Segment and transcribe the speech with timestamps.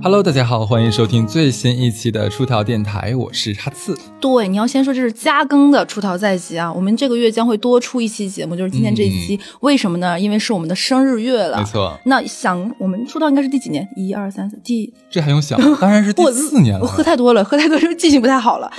[0.00, 3.98] Hello，大家好，欢迎收听最新一期的出逃电台，我是哈刺。
[4.20, 9.38] 对，你要先说这是加更的出逃在即啊，我们这个月将会多出一期节目，就是今天这一期。
[9.60, 10.18] 为什么呢？
[10.18, 11.58] 因为是我们的生日月了。
[11.58, 11.98] 没错。
[12.04, 13.86] 那想我们出道应该是第几年？
[13.96, 15.60] 一二三四，第这还用想？
[15.80, 16.82] 当然是第四年了。
[16.82, 18.70] 我喝太多了，喝太多就记性不太好了。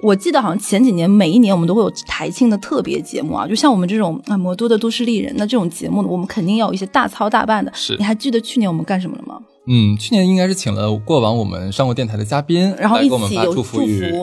[0.00, 7.72] 我记得好像前几年每一年我们都会有台庆的特别节目啊，就像我们这种啊魔都的都市丽人，那这种节目呢我们肯定要有一些大操大办的。
[7.74, 7.96] 是。
[7.98, 9.40] 你还记得去年我们干什么了吗？
[9.70, 13.80] 嗯，去年应该是请了过往我们上过电台的嘉宾，然后一起有祝福。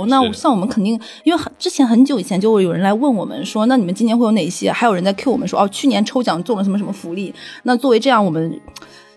[0.08, 4.71] 那像我们肯定，因为很之前很久以前就会有人来问我们说，那你们今年会有哪些？
[4.71, 7.31] 还有人在 Q 我们说，哦，去年抽奖中了什么什么福利？
[7.63, 8.59] 那作为这样，我们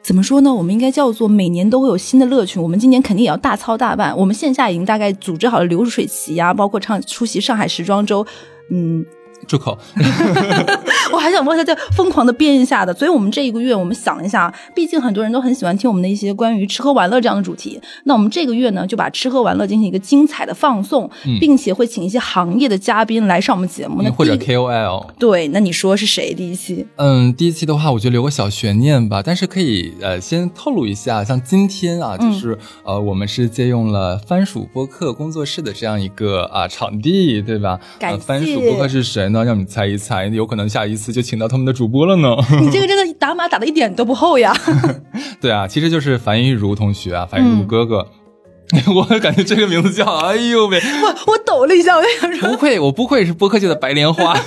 [0.02, 0.52] 怎么说呢？
[0.52, 2.60] 我们应该叫做每年都会有新的乐趣。
[2.60, 4.15] 我们今年肯定也要大操大办。
[4.15, 8.26] 我们线下已经大概组织好了流水席呀，包括唱出席上海时装周，
[8.70, 9.04] 嗯。
[9.46, 9.79] 住口！
[11.12, 25.06] 我还想问一下，这疯狂的编一下的，所以我们这一个月，我们想了一下，毕竟很多人都很喜欢听我们的一些关于吃喝玩乐这样的主题，那我们这个月呢，就把吃喝玩乐进行一个精彩的放送，并且会请一些行业的嘉宾来上我们节目，那或者 KOL。
[25.18, 26.34] 对，那你说是谁？
[26.34, 26.86] 第一期？
[26.96, 37.80] 嗯，第一期的话，我觉得留个小悬念吧，但是可以呃先透露一下，像今天啊，就是呃，我们是借用了番薯播客工作室的这样一个啊场地，对吧？
[37.98, 38.18] 感谢。
[38.18, 39.45] 番薯播客是谁呢？
[39.45, 42.37] 让你猜一猜，有可能下一次就请到他们的主播了呢。
[42.60, 44.52] 你这个真的打码打的一点都不厚呀。
[45.41, 48.07] 对啊，其实就是樊玉茹同学啊，樊玉茹哥哥。
[48.95, 50.79] 我感觉这个名字叫，哎呦喂！
[51.02, 54.35] 我我抖了一下，我想说，不愧我不愧是播客界的白莲花。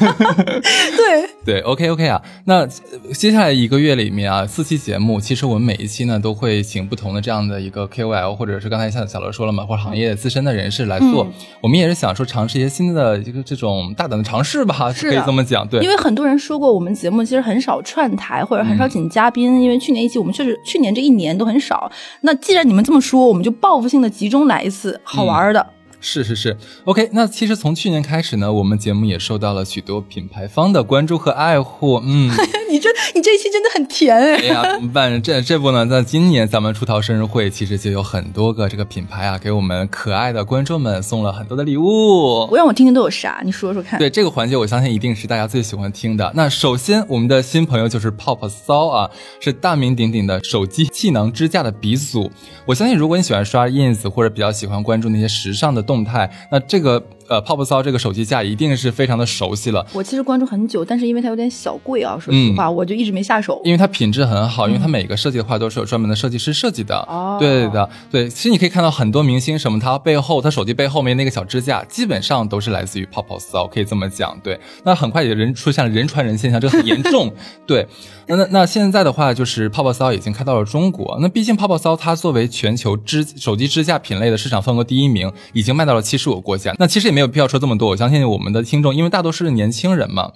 [0.96, 2.68] 对对，OK OK 啊，那
[3.14, 11.28] 接下来一个月里面啊，四期节目，其实我们每一期呢都会请不同的这样的一个 KOL，或者是刚才像小乐说了嘛，或者行业资深的人士来做。
[11.62, 15.68] 我们也是想说尝试一些新的一个这种大胆的尝试吧，可以这么讲。
[15.68, 21.92] 对，因为很多人说过，我们节目其实很少串台，或者很少请嘉宾，因为去年一期我们确实去年这一年都很少。
[22.22, 24.11] 那既然你们这么说，我们就报复性的。
[24.12, 25.66] 集中来一次好玩的。
[26.04, 27.10] 是是是，OK。
[27.14, 32.02] 那其实从去年开始呢，我们节目也受到了许多品牌方的关注和爱护。
[32.04, 32.32] 嗯，
[32.72, 34.36] 你这你这一期真的很甜哎。
[34.38, 35.22] 哎呀，怎么办？
[35.22, 35.86] 这这不呢？
[35.86, 42.48] 在今年咱们出逃生日会，其实就有很多个这个品牌啊，给我们可爱的观众们送了很多的礼物。
[42.50, 43.42] 我让我听听都有啥？
[43.44, 44.00] 你说说看。
[44.00, 46.32] 对这个环节，我相信一定是大家最喜欢听的。
[46.34, 49.10] 那首先，我们的新朋友就是泡泡骚啊，
[49.42, 52.32] 是大名鼎鼎的手机气囊支架的鼻祖。
[52.66, 57.04] 我相信，如果你喜欢刷 ins 或者比较喜欢关注那些时尚的动态，那这个。
[57.32, 59.86] 呃，泡泡骚这个手机架一定是非常的熟悉了。
[59.94, 63.62] 我其实关注很久，但是因为它有点小贵啊，说实话，我就一直没下手。
[63.64, 66.98] 因为它品质很好，因为它每个设计的话都是有专门的设计师设计的。
[67.08, 68.28] 哦，对的，对。
[68.28, 74.38] 其实你可以看到很多明星什么，他背后他手机背后面那个小支架，基本上都是来自于泡泡骚，可以这么讲。
[74.44, 77.32] 对，那很快也人出现了人传人现象，这个很严重。
[77.66, 77.88] 对，
[78.28, 81.18] 那那那现在的话，就是泡泡骚已经开到了中国。
[81.22, 86.76] 那毕竟泡泡骚它作为全球支手机支架品类的市场份额第一名，已经卖到了七十五个国家。
[86.78, 90.34] 那其实也没没有必要说这么多，我相信我们的听众，因为大多数是年轻人嘛。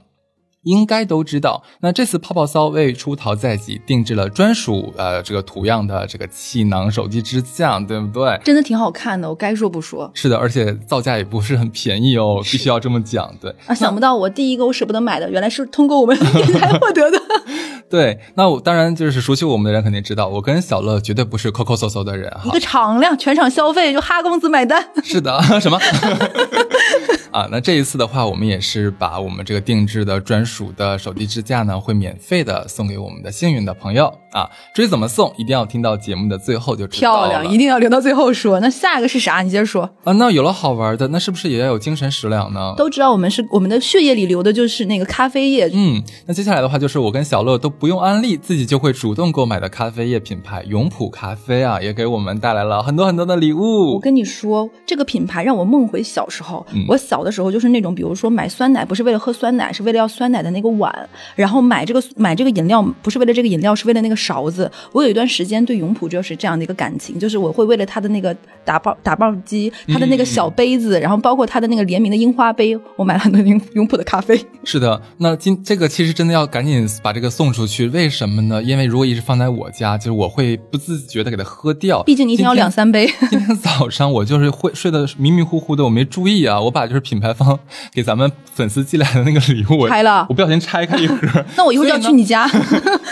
[0.65, 8.39] 应该都知道，那这次泡泡骚为出逃在即定制了专属呃这个图样的这个气囊手机支架，对不对？
[8.43, 10.11] 真的挺好看的，我该说不说。
[10.13, 13.33] 是的，而且造价也不是很便宜哦，必须要这么讲。
[13.39, 17.17] 对啊，想不到我第一个我舍不得买的，原来是通过我们 平台获得的。
[17.87, 22.41] 对，那我当然就是熟悉我们的人肯定知道，我跟小乐绝对不是抠抠搜搜的人哈。
[22.45, 24.83] 一个敞亮，全场消费就哈公子买单。
[25.03, 25.79] 是的，什么？
[27.35, 34.09] 啊，那这一次的话，我们也是把我们这个定制的专属的手机支架呢，会免费的送给我们的幸运的朋友。
[34.35, 34.49] 啊。
[34.73, 37.29] 至于怎么送，一定要听到节目的最后就知道了。
[37.29, 38.59] 漂亮，一定要留到最后说。
[38.59, 39.41] 那下一个是啥？
[39.41, 40.11] 你接着说啊。
[40.13, 42.73] 那有了好玩的，那是不是也要有精神食粮呢？
[42.77, 45.69] 都知道我们是我们的血液里流的就是那个咖啡液。
[45.73, 53.93] 嗯，那接下来的话就是我跟小乐都不用安利，自己就会主动购买的咖啡液品牌永璞咖啡啊，也给我们带来了很多很多的礼物。
[53.93, 56.65] 我跟你说，这个品牌让我梦回小时候。
[56.87, 64.71] 我小的时候就是那种，比如说买酸奶不是为了喝酸奶，是为了要酸奶的那个碗，然后买这个买这个饮料不是为了这个饮料，是为了那个勺子。
[64.91, 74.39] 我有一段时间对永璞就是这样的一个感情，就是我会为了他的那个打包打包机，他的那个小杯子，然后包括他的那个联名的樱花杯，我买了很多永永璞的咖啡。
[74.63, 78.63] 是的，那今这个其实真的要赶紧把这个送出去，为什么呢？
[78.63, 82.01] 因为如果一直放在我家，就是我会不自觉的给它喝掉。
[82.03, 83.07] 毕竟你一天要两三杯。
[83.29, 87.59] 今天早上我就是会睡得迷迷糊糊的，我没注意啊，我把就是品牌方。
[87.93, 91.17] 给咱们粉丝寄来的那个礼物，拆了，我不小心拆开一盒，
[91.55, 92.47] 那我一会儿就要去你家。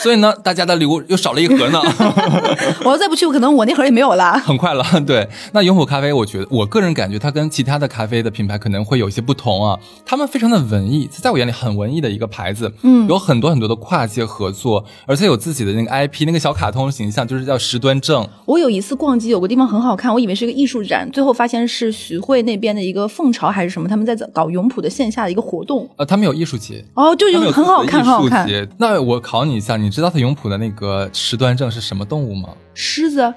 [0.02, 1.82] 所以呢，大家的礼物又少了一盒呢。
[2.84, 4.34] 我要再不去，可能我那盒也没有了。
[4.46, 5.28] 很快了， 对。
[5.52, 9.78] 那永璞咖啡，我觉得我个人感觉它跟其他的咖啡的品牌可能会有一些不同啊。
[10.06, 18.28] 他们非常的文艺，在我眼里很文艺的一个牌子，嗯，有很多很多的跨界合作，而且有自己的那个 IP，那个小卡通形象就是叫石端正。
[18.46, 25.90] 我有一次逛街，有个地方很好看，我以为是一个艺术展，最后发现是徐汇那边的一个凤巢还是什么，他们在搞永璞的线下的一个活动。
[25.98, 28.48] 呃，他们有艺术节哦，就有很好看，很好看。
[28.78, 32.50] 那我考你一下，你知道他永璞的那个石端正是什么动物吗？
[32.74, 33.34] 狮子。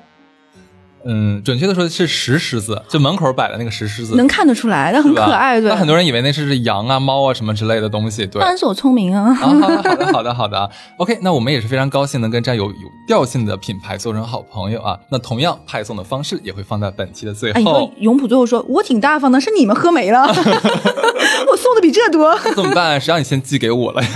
[1.09, 5.61] 嗯，准确的说是石狮子，就门口摆的那个石狮子，能看得出来，那很可爱。
[5.61, 8.27] 对，那很多人以为那是羊啊、猫啊什么之类的东西。
[8.27, 9.33] 对，当然是我聪明啊。
[9.33, 10.71] 好的，好的，好的，好的。
[10.97, 14.99] OK，那我们也是非常高兴能跟这样有有调性的品牌做成好朋友啊。
[15.09, 17.87] 那同样派送的方式也会放在本期的最后。
[17.87, 23.01] 哎，永普最后说，我挺大方的，是你们喝没了， 我送的比这多，怎么办？
[23.01, 24.09] 谁让你先寄给我了呀？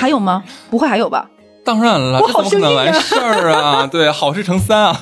[0.00, 0.42] 还有吗？
[0.70, 1.28] 不会还有吧？
[1.64, 3.86] 当然了，这怎么可能完事儿啊？
[3.86, 5.00] 对，好事成三啊。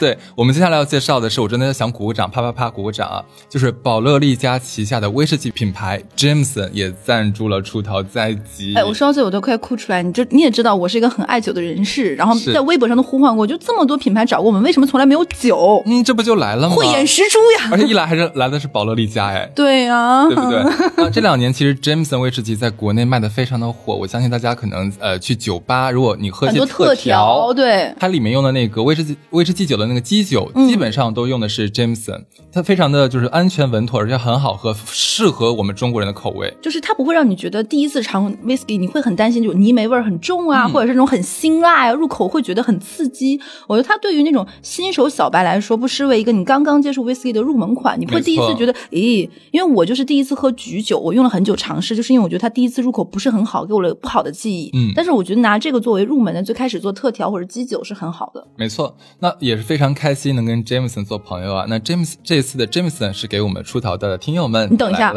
[0.00, 3.22] 对我们接下来要介绍的是，我真的想鼓鼓掌，啪啪啪鼓鼓掌啊！
[3.50, 8.74] 就是宝乐利家旗下的威士忌品牌 Jameson 也赞助了出逃在即。
[8.74, 10.02] 哎，我说到这我都快哭出来。
[10.02, 15.82] 你就你也知道，我是一个很爱酒的人士，然后在微博上都呼唤过，就这么多品牌找过我们，为什么从来没有酒？
[15.84, 16.74] 嗯，这不就来了吗？
[16.74, 17.68] 慧眼识珠呀！
[17.70, 20.58] 而且一来还是来的是宝乐利家，哎， 对呀，对不对？
[21.04, 30.50] 啊这两年其实 Jameson 威士忌在国内卖的非常的火，我相信大家可能呃去酒吧，如果你喝些特调，对，它里面用的那个威士忌威士忌酒的那个基酒。
[30.68, 36.52] 基本上都用的是 Jameson，它非常的就是安全稳妥，而且很好喝，适合我们中国人的口味。
[36.62, 43.40] 就是它不会让你觉得第一次尝 whisky 你会很担心，就泥煤味儿很重啊，或者是那种很辛辣啊，入口会觉得很刺激。
[43.66, 48.00] 我觉得它对于那种新手小白来说，不失为一个你刚刚接触 whisky 的入门款。
[48.00, 49.28] 你不会第一次觉得，咦？
[49.50, 54.70] 因为我就是第一次喝菊酒，我用了很久尝试，就是因为我觉得它第一次入口不是很好，给我了不好的记忆。
[54.72, 58.46] 嗯，但是我觉得拿这个作为入门的，最开始做特调或者基酒是很好的。
[58.56, 60.60] 没错，那也是非常开心能跟。
[60.60, 64.68] Jameson 做朋友啊，那 James 这次的 Jameson 是给我们出逃的听友们。
[64.70, 65.12] 你等一下，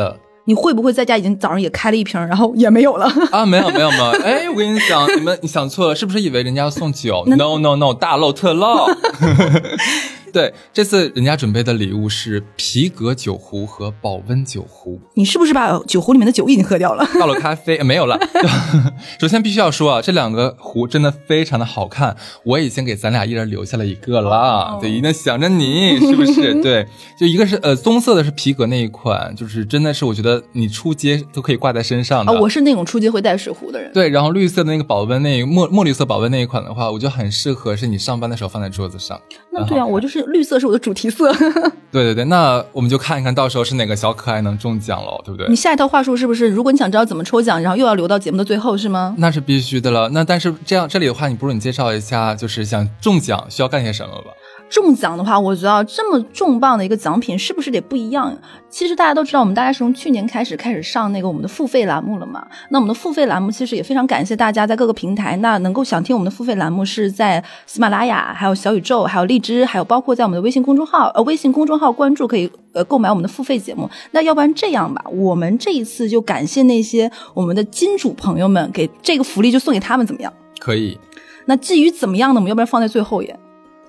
[0.45, 3.45] 你会不会在家已经早上也开了一瓶，然后也没有了啊？
[3.45, 8.87] 没有没有没有，哎，我跟你讲，你们你想错了，是不是以为人家要送酒？No No No，大漏特漏。
[10.33, 14.99] 对，这次人家准备的礼物是皮革酒壶和保温酒壶。
[15.13, 17.07] 你是不是把酒壶里面的酒已经喝掉了？
[17.19, 18.19] 倒了咖啡 没有了。
[19.21, 24.79] 首先必须要说啊，这两个壶真的非常的好看，我已经给咱俩一人留下了一个了。
[24.81, 26.55] 对，一定想着你，是不是？
[26.63, 26.87] 对，
[27.19, 32.33] 就一个是呃棕色的，是皮革那一款，就是真的是我觉得你出街都可以挂在身上的。
[32.33, 33.93] 我是那种出街会带水壶的人。
[33.93, 39.21] 对，然后绿色的那个保温那墨墨绿色保温那一款的话，我就很适合是你上班的时候放在桌子上。
[39.51, 40.22] 那对啊，我就是。
[40.27, 41.31] 绿色是我的主题色。
[41.91, 45.47] 对对对，那我们就看一看到时候是哪个小可爱能中奖了，对不对？
[45.47, 46.47] 你下一套话术是不是？
[46.47, 49.15] 如果你想知道怎么抽奖，然后又要留到节目的最后，是吗？
[49.17, 50.09] 那是必须的了。
[50.09, 54.31] 那但是这样这里的话，你不如你介绍一下，就是想中奖需要干些什么吧。
[54.69, 58.35] 中奖的话，我觉得这么重磅的一个奖品是不是得不一样？
[58.69, 62.43] 其实大家都知道，我们大概是从去年开始开始上那个我们的付费栏目了嘛。
[62.69, 73.87] 那我们的付费栏目其实也非常感谢大家在各个平台，那能够想听我们的付费栏目是在喜马拉雅、还有小宇宙、还有荔枝，还有包括在我们的微信公众号呃微信公众号关注可以呃购买我们的付费节目。
[74.11, 80.33] 那要不然这样吧，我们这一次就感谢那些我们的金主朋友们，给这个福利就送给他们，怎么样？
[80.59, 80.97] 可以。
[81.45, 82.39] 那至于怎么样呢？
[82.39, 83.39] 我们要不然放在最后也。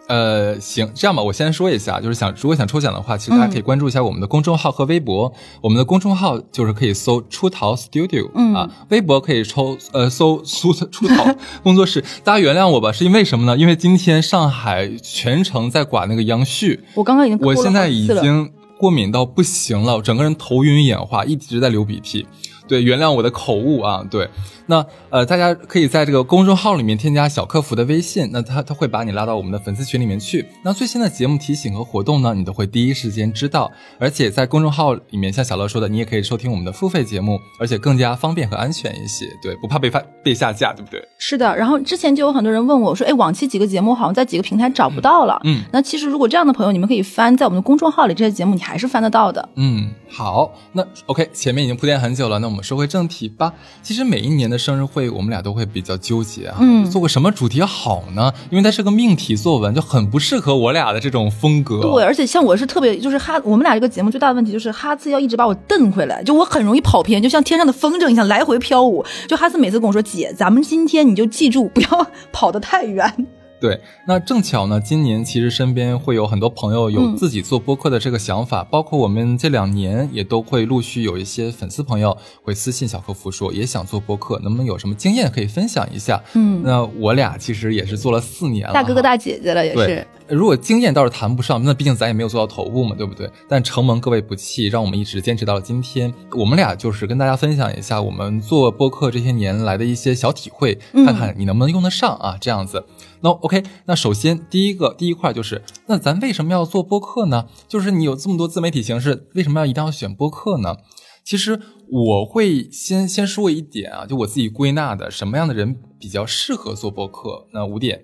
[0.06, 5.33] 呃，行，这样吧，我先说一下，就是想如果想抽奖的话，其实大家可以关注一下我们的公众号和微博。
[5.63, 11.25] 我们的公众号就是可以搜“出逃 Studio”，嗯啊，微博可以抽呃搜“出出逃
[11.65, 12.05] 工作室”。
[12.23, 13.56] 大家原谅我吧，是因为什么呢？
[13.56, 22.27] 因为今天上海全程在刮那个杨絮，我刚刚已经我现在已经过敏到不行了，整个人头晕眼花，一直在流鼻涕。
[22.67, 24.29] 对，原谅我的口误啊，对。
[24.67, 30.47] 那呃，大家可以在这个公众号里面添加小客服的微信，那他他会把你拉到我们的粉丝群里面去。
[30.65, 33.71] 那最新的节目提醒和活动呢，你都会第一时间知道。
[33.99, 39.27] 而且在公众号里面，像小乐说的，你也可以收听我们的付费节目，而且更加方便和安全一些。
[39.43, 41.06] 对，不怕被发被下架，对不对？
[41.19, 41.55] 是的。
[41.55, 45.39] 然后之前就有很多人问我说，哎，往期几个节目好像在几个平台找不到了。
[45.44, 45.63] 嗯。
[45.73, 49.47] 那其实如果这样的朋友，你们可以翻在我们的公众号里，这些节目你还是翻得到的。
[49.56, 50.51] 嗯，好。
[50.73, 53.53] 那 OK，前面已经铺垫很久了，那我们说回正题吧。
[53.82, 56.58] 其实每一年的生日会，我们俩都会比较纠结啊，
[56.91, 58.32] 做个什么主题好呢？
[58.51, 61.81] 因为它是个命题作文，就很不适合我俩的这种风格。
[61.81, 69.05] 对，而且像我是特别，就是哈，我们俩这个节目最大的问题就是哈次要一直把我蹬回来，就我很容易跑偏，就像天上的风筝一样来回飘舞。
[69.29, 73.27] 就哈次每次跟我说：“姐，咱们今天你就记住不要 跑得太远。”
[73.65, 86.23] 对，那正巧呢，今年其实身边会有很多朋友有自己做播客的这个想法，包括我们这两年也都会陆续有一些粉丝朋友会私信小客服说也想做播客，能不能有什么经验可以分享一下？
[86.35, 90.06] 嗯，那我俩其实也是做了四年了，大哥哥大姐姐了也是。
[90.29, 93.31] 如果经验倒是谈不上，那毕竟咱也没有做到头部嘛，对不对？
[93.49, 96.13] 但承蒙各位不弃，让我们一直坚持到了今天。
[96.33, 102.85] 我们俩就是跟大家分享一下我们做播客这些年来的一些小体会，看看你能不能用得上啊，这样子。
[103.24, 107.48] 那 OK，那首先第一个第一块就是，那咱为什么要做播客呢？
[107.66, 110.76] 就是你有这么多自媒体形式，为什么要一定要选播客呢？
[111.24, 111.58] 其实
[111.90, 118.02] 我会先先说一点啊，就我自己归纳的什么样的人比较适合做播客，那五点。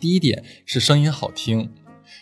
[0.00, 1.70] 第一点是声音好听，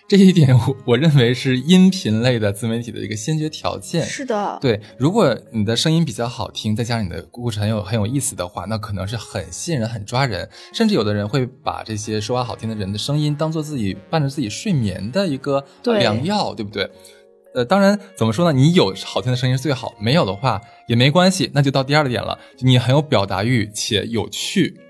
[0.09, 4.04] 这一点我我认为是音频类的自媒体的一个先决条件。
[4.04, 10.49] 是的，对，如果你的声音比较好听，再加上你的故事很有很有意思的话，那可能是很吸引人、很抓人。
[10.73, 16.90] 甚至有的人会把这些说话好听的人的声音当做自己伴着自己睡眠的一个良药，对不对？
[17.54, 18.59] 呃，当然怎么说呢？
[18.59, 21.50] 你有好听的声音是最好，没有的话也没关系。
[21.54, 24.80] 那就到第二个点了，你很有表达欲且有趣。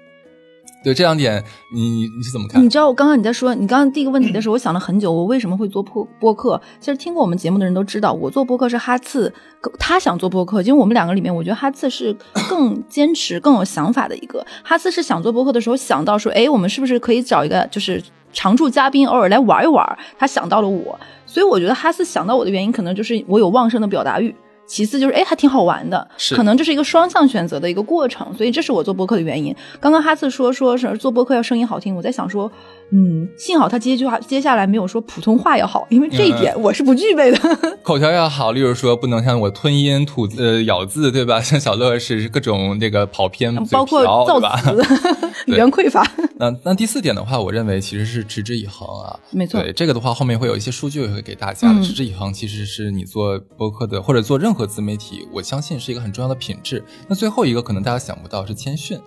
[0.82, 1.44] 对这两点，
[1.74, 2.62] 你你是怎么看？
[2.64, 6.58] 你知道我刚刚你在说你刚刚第一个问题的时候，我想了很久，我为什么会做播播客？
[6.80, 9.32] 其实听过我们节目的人都知道，我做播客是哈次
[9.78, 12.16] 他想做播客，因为我们两个里面，我觉得哈次是
[12.48, 14.44] 更坚持、更有想法的一个。
[14.62, 19.98] 哈次是想做播客的时候想到说，哎，我们是不是可以找一个就是常驻嘉宾，偶尔来玩一玩？
[20.18, 24.34] 他想到了我，所以我觉得哈次想到我的原因，可能就是我有旺盛的表达欲。
[24.70, 29.52] 其次就是，哎，还挺好玩的，可能这是一个双向选择的一个过程，所以这是我做播客的原因。
[29.80, 32.50] 刚刚哈次说说是做播客要声音好听，我在想说。
[32.92, 37.38] 嗯，幸好他接句话接下来没有说普通话要好，因为这一点我是不具备的。
[37.84, 41.38] 口条要好，例如说不能像我吞音吐呃咬字，对吧？
[41.42, 44.84] 像小乐是各种那个跑偏，包括造词、
[45.46, 46.04] 语言匮乏。
[46.36, 49.16] 那那第四点的话，我认为其实是持之以恒啊。
[49.30, 51.72] 没错，对这个的话，后面会有一些数据会给大家。
[51.80, 56.84] 持之以恒其实是你做播客的或者做任何自媒体，我相信是一个很重要的品质。
[57.08, 58.98] 那最后一个可能大家想不到是谦逊。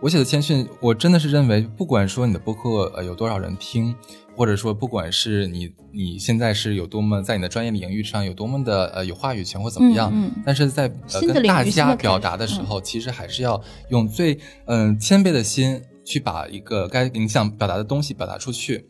[0.00, 3.92] 我写的谦逊，我真的是认为，不管说你的播客呃有多少人听，
[4.36, 10.12] 或者说不管是你你现在是有多么在你的专业领域上有多么的呃有话语权或怎么样，
[10.46, 18.86] 但是在呃跟大家表达的时候，其实还是要用最嗯谦卑的心去把一个该你想表达的东西表达出去，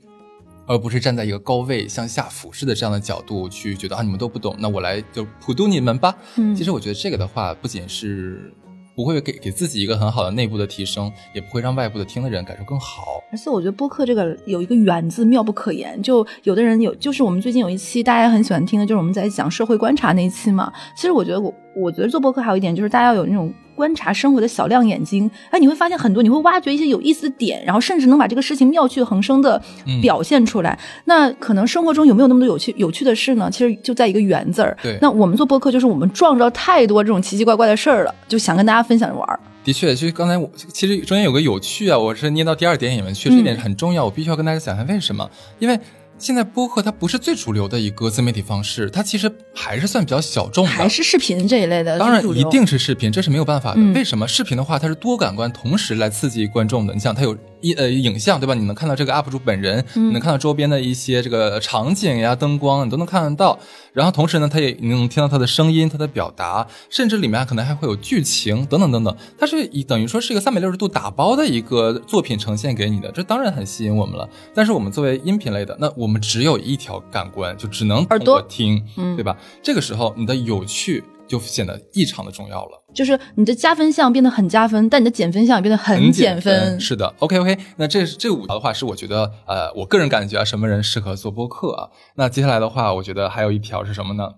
[0.69, 6.15] 而不是站在一个高位向下俯视的这样的角度去觉得啊你们都不懂，那我来就普度你们吧。
[6.37, 8.53] 嗯其实我觉得这个的话，不仅是。
[8.99, 13.23] 不会给给自己一个很好的内部的提升，也不会让外部的听的人感受更好。
[13.31, 20.73] 而且我觉得播客这个有一个“远”字妙不可言，就有的人有，就是我们最近有一期大家很喜欢听的，就是我们在讲社会观察那一期嘛。
[20.97, 23.55] 其实我觉得我我觉得做播客还有一点就是大家要有那种。
[23.79, 29.63] 观察生活的小亮眼睛，哎，你会发现很多，你会挖掘一些有意思的点，然后甚至能把这个事情妙趣横生的
[30.03, 30.77] 表现出来。
[31.05, 33.49] 那可能生活中有没有那么多有趣有趣的事呢？
[33.49, 34.77] 其实就在一个“缘”字儿。
[34.83, 39.41] 对，那我们做播客就是我们撞着太多这种奇奇怪怪的事儿了，就想跟大家分享着玩。
[39.63, 45.31] 的确，就刚才我其实中间有个有趣啊，我是捏到第二点里面，确实一点很重要，我必须要跟大家讲一下为什么，
[45.61, 45.79] 因为。
[46.19, 51.99] 现在播客它不是最主流的一个自媒体方式，它其实还是算比较小众的，还是视频这一类的。
[51.99, 53.81] 当然一定是视频，这是没有办法的。
[53.93, 56.93] 为什么视频的话，它是多感官同时来刺激观众的？
[56.93, 57.37] 你想，它有。
[57.61, 58.55] 一呃，影像对吧？
[58.55, 63.59] 你能看到这个 UP 主本人，你能看到周边的一些这个场景呀、灯光，你都能看得到。
[63.93, 69.17] 然后同时呢，他也你能听到他的声音、他的表达，甚至里面可能还会有剧情等等等等。
[69.39, 74.29] 它是以等于说是一个三百六十度打包的一个作品呈现给你的，这当然很吸引我们了。
[74.55, 78.83] 但是我们作为音频类的，那我们只有一条感官，就只能通过听，
[79.17, 79.37] 对吧？
[79.63, 81.03] 这个时候你的有趣。
[81.29, 86.81] 就显得异常的重要了，就是你的加分项变得很加分，但你的减分项也变得很减分。
[86.81, 91.91] 是的，OK OK，那这这五条的话是我觉得，呃，我个人感觉啊，什么人适合做播客啊？
[92.17, 94.31] 那接下来的话，我觉得还有一条是什么呢？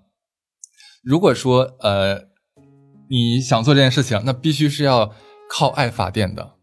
[1.04, 2.22] 如果说呃
[3.08, 5.12] 你想做这件事情，那必须是要
[5.48, 6.54] 靠爱发电的。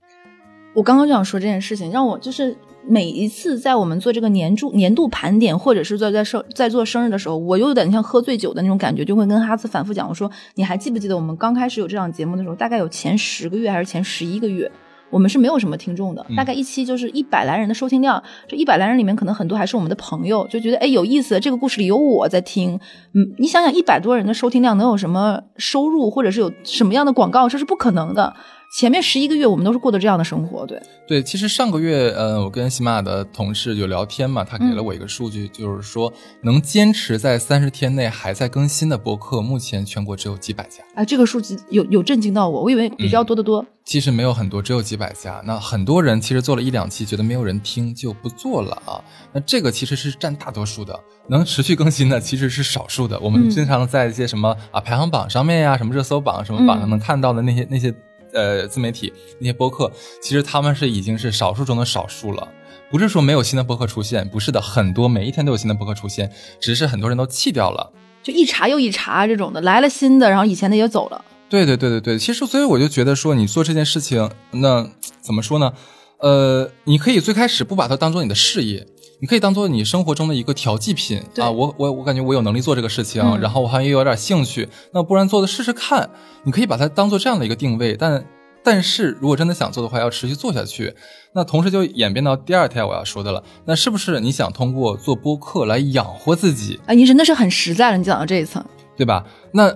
[0.75, 2.57] 我刚刚就想说这件事情，让我就是。
[2.87, 14.71] 每一次在我们做这个年度年度盘点，或者是在在生在做生日的时候，我又有点像喝醉酒的那种感觉，就会跟哈斯反复讲，我说你还记不记得我们刚开始有这档节目的时候，大概有前十个月还是前十一个月，
[15.09, 22.79] 我们是没有什么听众的，大概一期就是一百来人的收听量，这一百来人里面可能很多还是我们的朋友，就觉得哎有意思，这个故事里有我在听，
[23.13, 28.33] 嗯，你想想一百多人的收听量能有什么收入，或者是有什么样的广告，这是不可能的。
[28.69, 31.23] 前面十一个月我们都是过的这样的生活，对对。
[31.23, 40.83] 其实上个月，呃，我跟喜马拉雅的同事有聊天嘛，他给了我一个数据，就是说能坚持在三十天内还在更新的播客，目前全国只有几百家。
[40.95, 43.65] 啊，这个数据有有震惊到我，我以为比较多得多。
[43.85, 45.41] 其实没有很多，只有几百家。
[45.45, 49.01] 那很多人其实做了一两期，觉得没有人听就不做了啊。
[49.31, 53.17] 那这个其实是占大多数的，能持续更新的其实是少数的。
[53.21, 57.95] 我们经常在一些什么啊排行榜上面呀，什么热搜榜、什么榜上能看到的那些那些
[58.37, 59.91] 呃自媒体那些播客，
[60.21, 62.47] 其实他们是已经是少数中的少数了。
[62.89, 67.91] 不是说没有新的播客出现，不是的，很多每一天都有新的播客出现，只是很多人都弃掉了，
[68.23, 71.25] 就一茬又一茬这种的来了新的，然后以前的也走了。
[71.49, 74.89] 对对对对对，其实所以我就觉得说，你做这件事情，那
[75.21, 75.73] 怎么说呢？
[76.19, 78.87] 呃，你可以最开始不把它当做你的事业，
[79.19, 81.49] 你可以当做你生活中的一个调剂品啊。
[81.49, 86.09] 我我我感觉我有能力做这个事情，然后我好像也有点兴趣，那不然做的试试看。
[86.43, 88.23] 你可以把它当做这样的一个定位，但
[88.63, 90.93] 但是如果真的想做的话，要持续做下去。
[91.33, 96.79] 那同时就演变到第二天我要说的了，那是不是你想通过做播客来养活自己？
[96.85, 98.63] 啊，你真的是很实在了，你讲到这一层，
[98.95, 99.25] 对吧？
[99.51, 99.75] 那。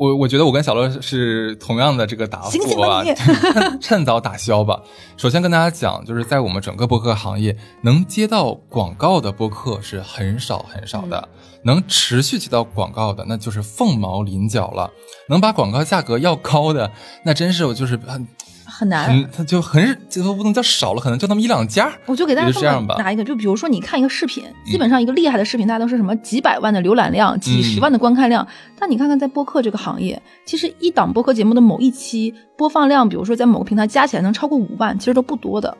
[0.00, 3.04] 我我觉得我跟小乐是同样的这个答复啊，
[3.82, 4.80] 趁早打消吧。
[5.18, 11.28] 首先跟大家讲，就是在我们整个播客行业，能接到广告的播客是很少很少的，
[11.64, 14.90] 能持续接到广告的，那就是凤毛麟角了。
[15.28, 16.90] 能把广告价格要高的，
[17.26, 18.26] 那真是我就是很。
[18.80, 21.92] 很难，他就很这都不能叫少了，可能就那么一两家。
[22.06, 28.46] 我就给大家这样吧拿一个，就比如说你看一个视频，基本上一个厉害的视频，大家都是什么几百万的浏览量，几十万的观看量。
[28.78, 35.76] 但你看看在播客这个行业，其实一档播客节目的某一期播放量，比如说在某个平台加起来能超过五万，其实都不多的。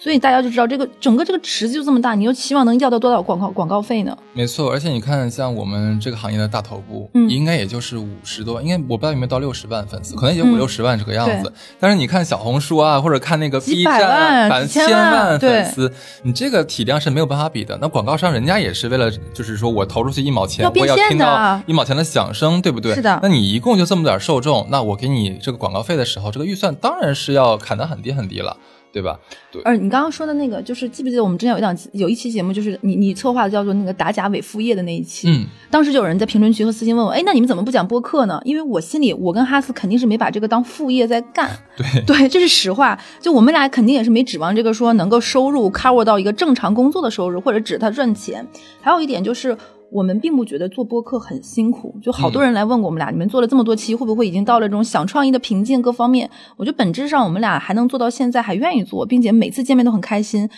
[0.00, 4.16] 所以大家就知道这个整个这个池子就这么大，你又期望能要到多少广告广告费呢？
[4.32, 11.52] 没错，而且你看，像我们这个行业的大头部，嗯，应该也就是五十多万，应该我不知道有没有到六十万粉丝，可能也就五六十万这个样子。
[11.80, 17.76] 但是你看小红书啊，或者看那个 B 站，反千万粉丝，你这个体量是没有办法比的。
[17.80, 22.94] 那广告商人家也是为了，就是说我投出去一毛钱，我要听到一毛钱的响声，对不对？
[22.94, 23.18] 是的。
[23.20, 28.56] 那你一共就这么点受众，那我给你这个广告费的时候，这个预算当然是要砍得很低很低了。
[28.98, 29.16] 对吧？
[29.52, 29.62] 对。
[29.62, 35.28] 而你刚刚说的那个，就是记不记得我们之前有一档有一期节目，就是你你策划的叫做那个打假伪副业的那一期。
[35.30, 35.46] 嗯。
[35.70, 38.40] 当时就有人在评论区和私信问我，哎，那你们怎么不讲播客呢？
[38.44, 41.48] 因为我心里，我跟哈斯肯定是没把这个当副业在干。
[41.78, 42.04] 对。
[42.04, 42.98] 对，这是实话。
[43.20, 48.44] 就我们俩肯定也是没指望这个说能够收入 cover 到一个正常工作的收入，或者指他赚钱。
[48.80, 49.56] 还有一点就是。
[49.90, 55.80] 我们并不觉得做播客很辛苦，就好多人来问过我们俩，你们做了这么多期，会不会已经到了这种想创意的瓶颈？
[55.80, 60.48] 各方面，我觉得本质上我们俩还能做到现在，还愿意做，并且每次见面都很开心。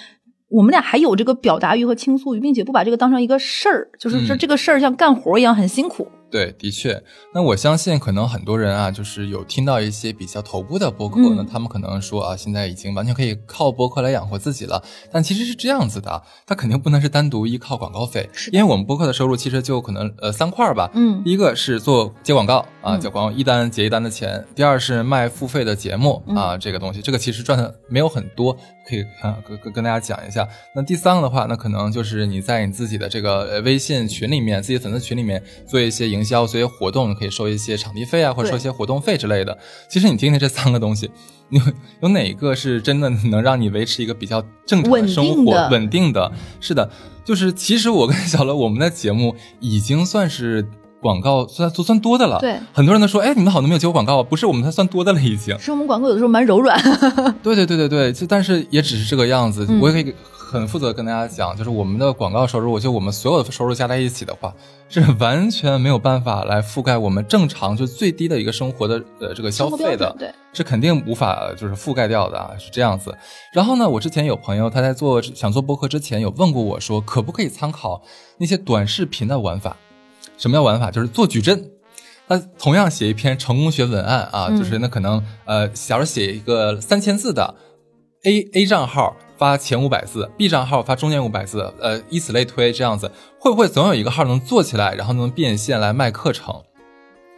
[0.48, 6.08] 我们俩还有这个表达欲和倾诉欲，并且不把这个当成一个事儿，就是这这个事儿像干活一样很辛苦。
[6.30, 7.02] 对，的确，
[7.34, 14.82] 那我相信可能很多人啊，就是有听到一些比较头部的播客，那他们可能说啊，现在已经完全可以靠播客来养活自己了。
[15.10, 20.88] 但其实是这样子的，它肯定不能是单独依靠广告费，因为我们播客的收入其实就可能呃三块吧。
[20.94, 28.56] 嗯，第一个是做接广告啊，接广告一单接一单的钱；第二是卖付费的节目啊，这个东西，这个其实赚的没有很多，
[28.90, 30.48] 可以看跟跟跟大家讲一下。
[30.74, 36.24] 那第三个的话，那可能就是你在你自己的这个微信群里面，自己粉丝群里面做一些营。
[36.30, 39.58] 销、做一些活动可以收一些场地费啊，或者收一些活动费之类的。
[39.88, 41.10] 其实你听听这三个东西，
[41.48, 41.60] 有
[42.02, 46.30] 有哪个是真的能让你维持一个比较正常的生活、稳定的？
[46.60, 46.88] 是的，
[47.24, 50.64] 就是其实我跟小乐我们的节目已经算是
[51.00, 52.38] 广告算算算多的了。
[52.40, 55.58] 对，很多人都说，哎，你们好都没有接过广告，不是我们才算多的了，已经。
[55.58, 56.80] 是我们广告有的时候蛮柔软。
[57.42, 59.66] 对对对对对，就但是也只是这个样子。
[59.80, 60.14] 我也可以。
[60.52, 64.52] 很负责跟大家讲，就是我们的广告收入，就我们所有的收入加在一起的话，
[64.88, 73.16] 是完全没有办法来覆盖我们正常就最低的一个生活的呃这个消费的，对，是肯定无法就是覆盖掉的啊，是这样子。
[73.52, 78.02] 然后呢，我之前有朋友他在做想做播客之前有问过我说，可不可以参考
[78.38, 79.76] 那些短视频的玩法？
[80.40, 80.90] 什么叫玩法？
[80.90, 81.70] 就是做矩阵，
[82.26, 87.54] 那同样写一篇成功学文案啊，就是那可能呃，假如写一个三千字的
[88.24, 89.14] A A 账号。
[89.40, 96.54] 发前五百字，B 账号发中间五百字，呃，以此类推，这样子会不会总有一个号能做起来，然后能变现来卖课程？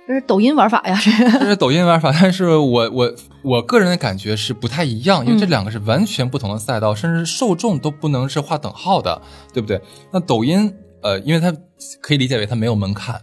[0.09, 0.99] 这是抖音玩法呀，
[1.38, 2.12] 这是抖音玩法。
[2.21, 9.23] 但是我我我个人的感觉是不太一样，因为这两个是完全不同的赛道，甚至受众都不能是划等号的，
[9.55, 9.81] 对不对？
[10.11, 11.55] 那抖音，呃，因为它
[12.01, 13.21] 可以理解为它没有门槛，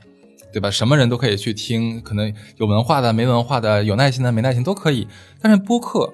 [0.53, 0.69] 对吧？
[0.69, 5.07] 什么人都可以去听，可能有文化的、没文化的、有耐心的、没耐心都可以。
[5.41, 6.13] 但是播客。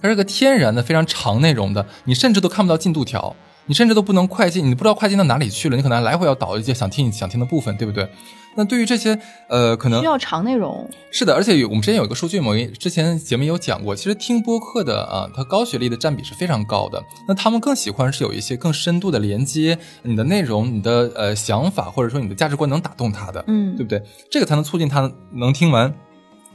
[0.00, 3.34] 它是个天然的、非常长内容的，你甚至都看不到进度条。
[3.68, 8.08] 你甚至都不能快进，你不知道快进到哪里去了，你可能来回要倒一些想听你想听的部分，对不对？
[8.56, 9.16] 那对于这些，
[9.48, 10.90] 呃，可能需要长内容。
[11.12, 17.00] 是的，而且我们之前有一个数据，某一之前节目有讲过，其实听播客的啊，它高学历的占比是非常高的。
[17.28, 24.02] 那他们更喜欢是有一些更深度的连接，你的内容、你的呃想法，或者说你的价值观能打动他的，嗯，对不对？
[24.28, 25.94] 这个才能促进他能听完。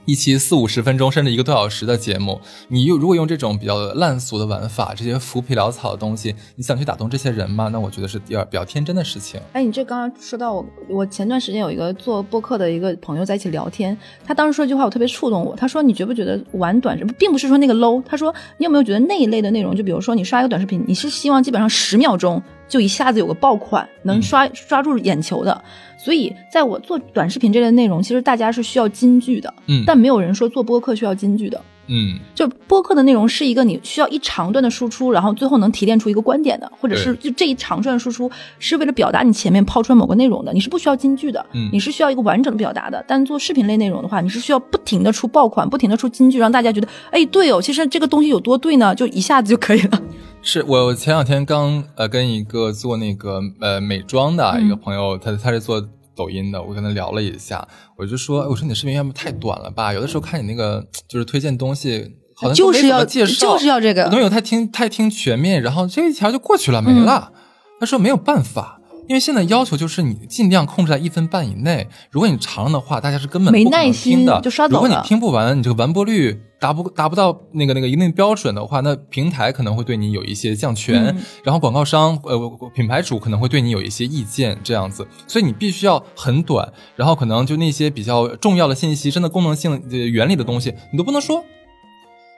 [0.06, 7.70] 一期四五十分钟，甚至一个多小时的节目，你用如果用这种比较烂俗的玩法，这些浮皮潦草的东西，你想去打动这些人吗？
[7.72, 9.40] 那我觉得是第二比较天真的事情。
[9.54, 15.56] 哎，你这刚刚说到我，我前段时间有一个做播客的一个朋友在一起聊天，他当时说一句话，我特别触动我。
[15.56, 18.04] 他说：“你觉不觉得玩短视，并不是说那个 low？
[18.04, 25.64] 他说你有没有觉得那一类的内容，就比如说你刷一个短视频，你是希望基本上十秒钟就一下子有个爆款，能刷抓住眼球的。”
[25.96, 43.04] 所以，在我做短视频这类内容，其实大家是需要金句的，嗯，但没有人说做播客需要金句的，嗯，就播客的内容是一个你需要一长段的输出，然后最后能提炼出一个观点的，或者是就这一长段输出是为了表达你前面抛出来某个内容的，你是不需要金句的，嗯，你是需要一个完整的表达的。
[43.08, 48.96] 但做视频类内容的话，你是需要不停的出爆款，不停的出金句，让大家觉得，哎，对哦，其实这个东西有多对呢？
[48.96, 50.02] 就一下子就可以了。
[50.42, 55.86] 是我前两天刚呃跟一个做那个呃美妆的一个朋友，他他是做。
[56.16, 59.94] 抖音的，我跟他聊了一下，我就说，我说你的视频要么太短了吧？
[59.94, 67.32] 有的时候看你那个就是推荐东西，好像就是要介绍，就是要这个，没有太听太听全面，然后这一条就过去了，没了。
[67.80, 68.80] 他说没有办法。
[69.06, 74.40] 因为现在要求就是你尽量控制在一分半以内，如果你长了的话，大家是根本不可能听的。
[74.40, 74.82] 就刷走了。
[74.82, 82.40] 如果你听不完，你这个完播率达不达不到那个那个一定标准的话，那平台可能会对你有一些降权，然后广告商呃
[82.74, 91.44] 品牌主可能会对你有一些意见这样子，所以你必须要很短，然后可能就那些比较重要的信息，真的功能性原理的东西你都不能说。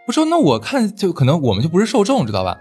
[0.08, 2.58] 我说那我看就可能我们就不是受众，知道吧？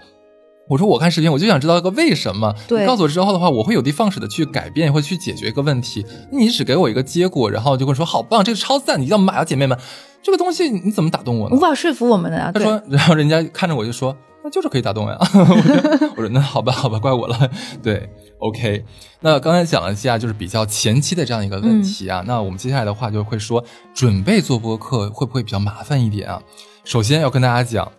[0.68, 2.54] 我说我看视频，我就想知道一个为什么。
[2.66, 6.04] 对，告诉我之后的话，我会有的放矢的去改变，或去解决一个问题。
[6.32, 9.78] 你只给我一个结果，然后就会说好棒，这个超赞，你要买啊，姐妹们，
[10.24, 11.54] 这个东西你怎么打动我呢？
[11.54, 12.50] 无法说服我们的呀。
[12.52, 15.18] 他说，然后人家看着我就说，那就是可以打动呀。
[16.16, 17.50] 我说那好吧，好吧，怪我了。
[17.82, 18.08] 对
[18.38, 18.82] ，OK。
[19.20, 22.24] 那刚才讲了一下，就是比较前期的这样一个问题啊。
[22.26, 26.42] 那我们接下来的话就会说，准备做播客会不会比较麻烦一点啊？
[26.84, 27.92] 首先要跟大家讲。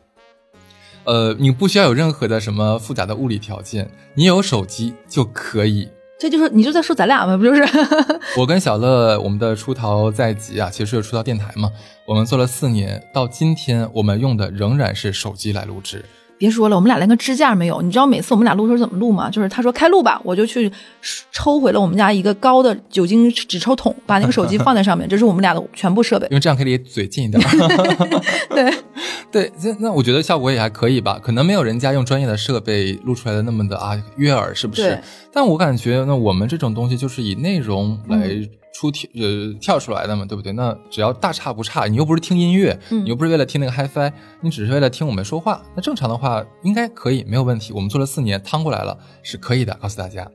[1.04, 5.88] 呃，你不需要有任何的什么复杂的物理条件，你有手机就可以。
[6.18, 7.36] 这就是你就在说咱俩吗？
[7.38, 7.62] 不就是？
[8.40, 11.70] 我跟小乐，我们的出逃在即啊，其实是出逃电台嘛。
[12.08, 16.06] 我们做了四年，到今天我们用的仍然是手机来录制。
[16.38, 17.82] 别说了，我们俩连个支架没有。
[17.82, 19.30] 你知道每次我们俩录的时候怎么录吗？
[19.30, 20.72] 就是他说开录吧，我就去
[21.32, 26.28] 抽回了我们家一个高的酒精纸抽桶，把那个手机放在上面，这是我们俩的全部设备。
[26.30, 27.42] 因为这样可以离嘴近一点。
[28.52, 28.74] 对
[29.36, 34.98] 对，那那我觉得效果也还可以吧，可能没有人家用专业的设备录出来的那么的啊悦耳，是不是？
[35.34, 38.50] 但我感觉那我们这种东西就是以内容来。
[38.78, 40.52] 出跳呃跳出来的嘛，对不对？
[40.52, 45.62] 那只要大差不差，你又不是听音乐，你又不是为了听那个 HiFi，你只是为了听我们说话。
[45.74, 47.72] 那正常的话应该可以，没有问题。
[47.72, 49.74] 我们做了四年，趟过来了，是可以的。
[49.82, 50.30] 告诉大家。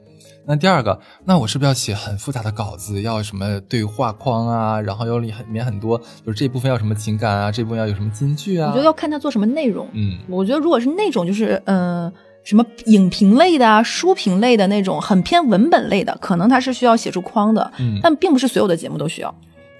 [0.51, 4.81] 那第二个，那我是不是要写很复杂的稿子，要什么对话框啊？
[4.81, 7.53] 然后要里面很多，就是这部分要什么情感啊？
[7.53, 8.71] 这部分要有什么金句啊？
[8.71, 9.89] 我觉得要看他做什么内容。
[9.93, 12.13] 嗯，我觉得如果是那种，就是嗯。
[12.43, 19.33] 什么影评类的啊，书评类的那种，很偏文本类的，可能它是需要写出框的，嗯，但并不是所有的节目都需要。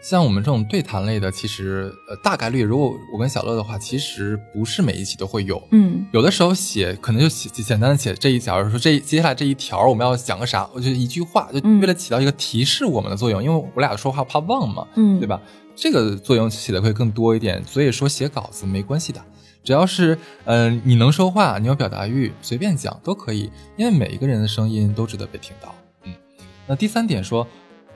[0.03, 15.41] 像我们这种对谈类的，其实呃大概率，如果我跟小乐的话，其实不是每一期都会有，嗯，有的时候写可能就写简单的写这一条，说这接下来这一条我们要讲个啥，我就一句话，就为了起到一个提示我们的作用，因为我俩说话怕忘嘛，嗯，对吧？
[15.77, 19.23] 这个作用起的会更多一点，所以说写稿子没关系的。
[19.63, 25.75] 只要是，嗯，你能说话，你有表达欲，随便讲都可以，因为每一个人的声音都值得被听到。
[26.05, 26.15] 嗯，
[26.67, 27.47] 那第三点说，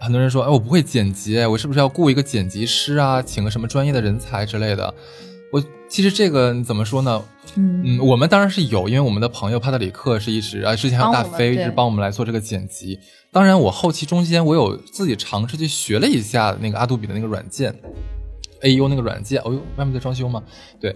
[0.04, 4.94] 很多人说，哎，我不会剪辑，我是不是要雇一个剪辑师啊，请个什么专业的人才之类的？
[5.50, 7.22] 我其实这个怎么说呢？
[7.56, 12.98] 嗯，我们当然是有，因为我们的朋友帕特里克是一直啊，之前还有大飞一直帮我们来做这个剪辑。
[13.32, 17.74] 当然，我后期中间我有自己尝试去学了一下那个阿杜比的那个软件
[18.60, 19.40] ，A U 那个软件。
[19.42, 20.42] 哦呦，外面在装修吗？
[20.78, 20.94] 对。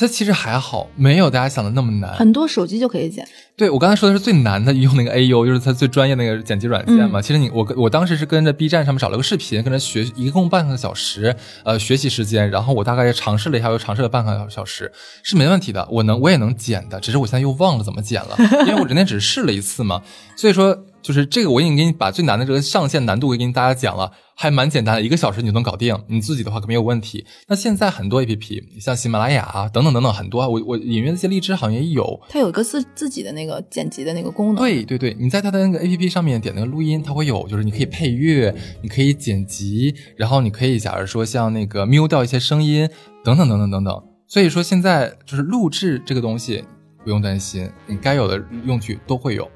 [0.00, 2.14] 它其实还好，没有大家想的那么难。
[2.14, 3.28] 很多手机就可以剪。
[3.54, 7.20] 对我刚才说的是最难的，用那个 A U，就是它最专业那个剪辑软件嘛。
[7.20, 12.50] 其实你我我当时是跟着 B 站上面找了个视频，跟着学，一共半个小时，呃，学习时间。
[12.50, 14.90] 然后我大概尝试了一下，又尝试了半个小时，
[15.22, 15.86] 是没问题的。
[15.90, 18.34] 我能，我也能剪的，只是我现在又忘了怎么剪了，
[18.66, 20.00] 因为我昨天只是试了一次嘛。
[20.34, 25.98] 所以说，就是这个，我已经给你把最难的这个上限难度给你大家讲了，还蛮简单的，一个小时你就能搞定。
[26.08, 27.24] 你自己的话可没有问题。
[27.48, 34.56] 那现在很多 A P P，像喜马拉雅啊等等等等很多，我我隐约那些荔枝好像也有，它有一个自自己的那个剪辑的那个功能。
[34.56, 42.88] 对对对，你在它的那个 A P P 上面点那个录音，它会有，就是你可以配乐，你可以剪辑，然后你可以假如说像那个 mute 掉一些声音
[43.24, 44.02] 等等等等等等。
[44.26, 46.62] 所以说现在就是录制这个东西
[47.02, 49.50] 不用担心，你该有的用具都会有。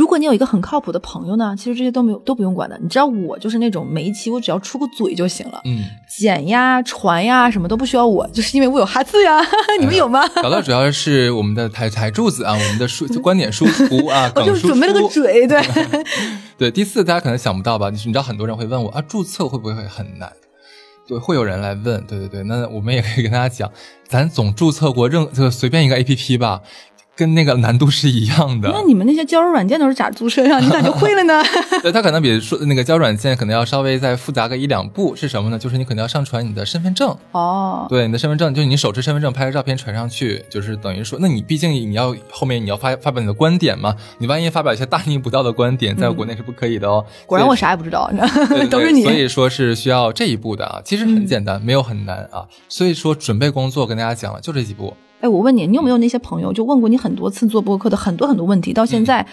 [0.00, 2.78] 如果你有一个很靠谱的朋友呢，其实这些都没有都不用管的。
[2.82, 9.38] 你知道我就是那种每一期我只要出个嘴就行了，嗯，剪呀、传呀什么都不需要我，就是因为我有哈字呀。
[9.78, 10.26] 你们有吗？
[10.42, 15.62] 搞到主要是我们的台台柱子啊，我们的输观点输出啊， 我就准备了个嘴，对
[16.56, 16.70] 对。
[16.70, 17.90] 第四，大家可能想不到吧？
[17.90, 20.32] 你知道很多人会问我啊，注册会不会很难？
[21.06, 22.02] 对，会有人来问。
[22.06, 23.70] 对对对，那我们也可以跟大家讲，
[24.08, 26.62] 咱总注册过任就随便一个 A P P 吧。
[27.20, 28.70] 跟那个难度是一样的。
[28.72, 30.58] 那你们那些交友软件都是咋注册呀？
[30.58, 31.42] 你咋就会了呢？
[31.82, 35.14] 对，它可能比说那个交友软件可能要稍微再复杂个一两步。
[35.14, 35.58] 是什么呢？
[35.58, 37.14] 就是你可能要上传你的身份证。
[37.32, 37.86] 哦。
[37.90, 43.94] 对，你的身份证就是你手持身份证拍个照片传上去，就是等于说，那你毕竟你要后面你要发发表你的观点嘛？
[44.16, 47.04] 你万一发表一些大逆不道的观点，在国内是不可以的哦。
[47.26, 48.10] 果然我啥也不知道，
[48.70, 49.02] 都是你。
[49.02, 52.46] 所以说是需要这一步的啊，其实很简单，没有很难啊。
[52.68, 54.96] 所以说准备工作跟大家讲了，就这几步。
[55.20, 59.26] 哎，我问你，你有没有那些朋友，就问过你很多次做播客的很多很多问题，到现在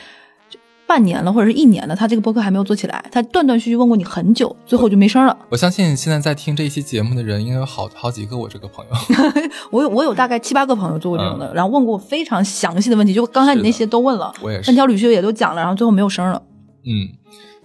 [0.85, 5.37] 半年了或者是一年了，他这个播客还没有做起来，他断断续续问过你很久，最后就没声了。
[5.49, 8.91] 我相信现在在听这一期节目的人，应该有好好几个我这个朋友。
[9.71, 16.41] 我有我有大概七八个朋友做过这种的，然后问过非常详细的问题，就刚才你那些都问了，我也是，三条捋序也都讲了，然后最后没有声了。
[16.85, 17.09] 嗯，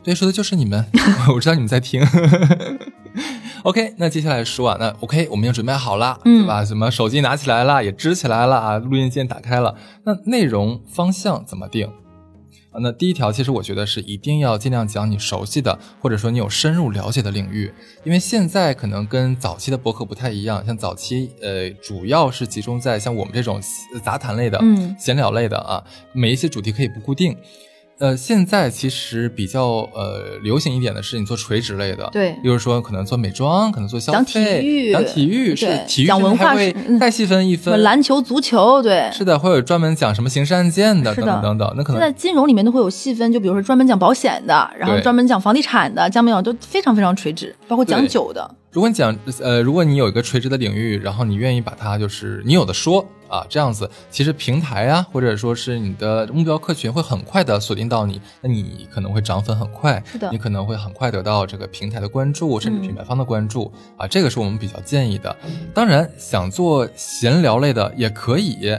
[0.03, 0.85] 对，说的就是你们，
[1.35, 2.01] 我知道你们在听。
[3.63, 6.65] OK，那接下来说啊，那 OK，我们也准备好了，对吧？
[6.65, 9.77] 什么手机拿起来了，也支起来了啊，录音键打开了。
[10.05, 11.87] 那内容方向怎么定
[12.73, 12.81] 啊？
[12.81, 17.73] 那第一条，其实我觉得是一定要尽量讲你熟悉的，或者说你有深入了解的领域，
[18.03, 23.61] 因为现在可能跟早期的博客不太一样，像早期呃，主要是集中在像我们这种
[24.03, 24.61] 杂谈类的、
[24.99, 27.37] 闲聊类的啊，每一期主题可以不固定。
[27.99, 41.75] 呃，现在其实比较呃流行一点的是你做垂直类的，对，比如说可能做美妆，可能做消费，讲体育，讲体育是体育，讲文化会再细分一分，篮球、足球，对，是的，会有专门讲什么刑事案件的，等等等等。
[41.77, 48.57] 那可能在金融里面都会有细分，就比如说专门讲保险的，然后专门讲房地产的，讲没有都非常非常垂直，包括讲酒的。
[48.73, 65.37] 如果你讲呃，如果你有一个垂直的领域，然后你愿意把它就是你有的说啊，这样子，其实平台啊，或者说是你的目标客群会很快的锁定到你，那你可能会涨粉很快，是的，你可能会很快得到这个平台的关注，甚至品牌方的关注啊，这个是我们比较建议的。
[65.75, 68.75] 当然，想做闲聊类的也可以，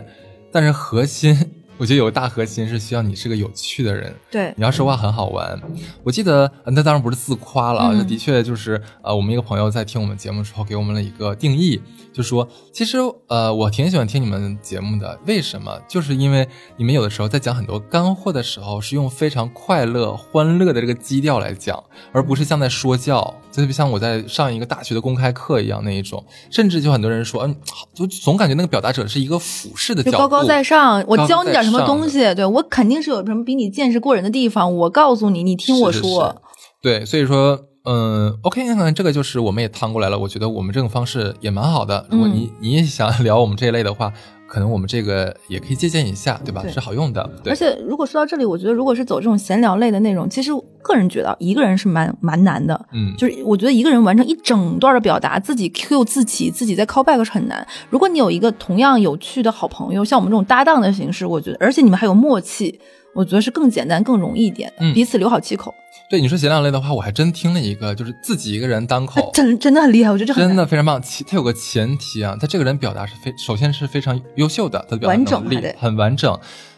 [0.52, 1.38] 但是核心。
[1.78, 5.60] 我觉得有个大核心是需要你是个有趣的人，对，你要说话很好玩。
[6.04, 11.82] 我记得那当然不是自夸了，那的确就是呃，我们一个朋友在听我们节目的时候给我们了一个定义，
[12.14, 15.80] 就说其实呃，我挺喜欢听你们节目的，为什么？
[15.88, 16.48] 就是因为
[16.78, 26.24] 你们有的时候在讲很多干货的时候，是用非常快乐、欢乐的这个基调来讲，而不是像在说教，就像我在上一个大学的公开课一样那一种。
[26.52, 27.56] 甚至就很多人说，嗯，
[27.96, 31.64] 就总感觉那个表达者是一个俯视的角度，高高在上，我教你点。
[31.64, 32.36] 什么东西？
[32.36, 34.76] 对我肯定是有什么比你见识过人的地方。
[34.76, 36.42] 我告诉你，你听我说。
[36.82, 40.18] 对，所以说，嗯，OK，那这个就是我们也趟过来了。
[40.18, 42.06] 我觉得我们这种方式也蛮好的。
[42.10, 44.12] 如果你你也想聊我们这一类的话。
[44.46, 46.64] 可能我们这个也可以借鉴一下，对吧？
[46.72, 47.28] 是好用的。
[47.46, 50.52] 而且如果说到这里，我觉得如果是走这种闲聊类的内容，其实
[50.84, 52.80] 个人觉得一个人是蛮蛮难的。
[52.92, 57.68] 嗯，就是我觉得一个人完成一整段的表达，自己 Q 自己，自己在 call back 是很难。
[57.90, 62.80] 如果你有一个同样有趣的好朋友，像我们这种搭档的形式，我觉得，而且你们还有默契，
[63.14, 65.74] 我觉得是更简单、更容易一点，彼此留好气口。
[66.10, 71.02] 对你说斜两类的话，我还真听了一个，就是自己一个人单口，真真的很厉害，我觉得这真的非常棒。
[71.02, 76.38] 其他有个前提啊，他这个人表达是非，首先是非常优秀的，他的表达能力很完整。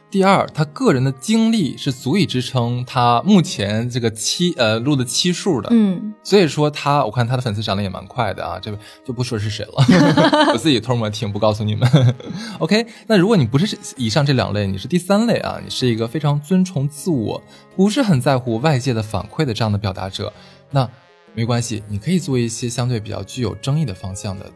[0.09, 9.73] 第二，他个人的经历是足以支撑他目前这个期呃录的期数的，嗯，所以说他我看他的粉丝涨得也蛮快的啊，这个就不说是谁了，
[10.53, 12.15] 我自己偷摸听不告诉你们。
[12.59, 17.43] OK，那如果你不是以上这两类，你是第三类啊，你是一个非常尊崇自我，
[17.75, 20.31] 不是很在乎外界的反馈的这样的表达者，
[20.71, 20.89] 那
[21.33, 24.49] 没关系，你可以做一些相对比较具有争议的方向的。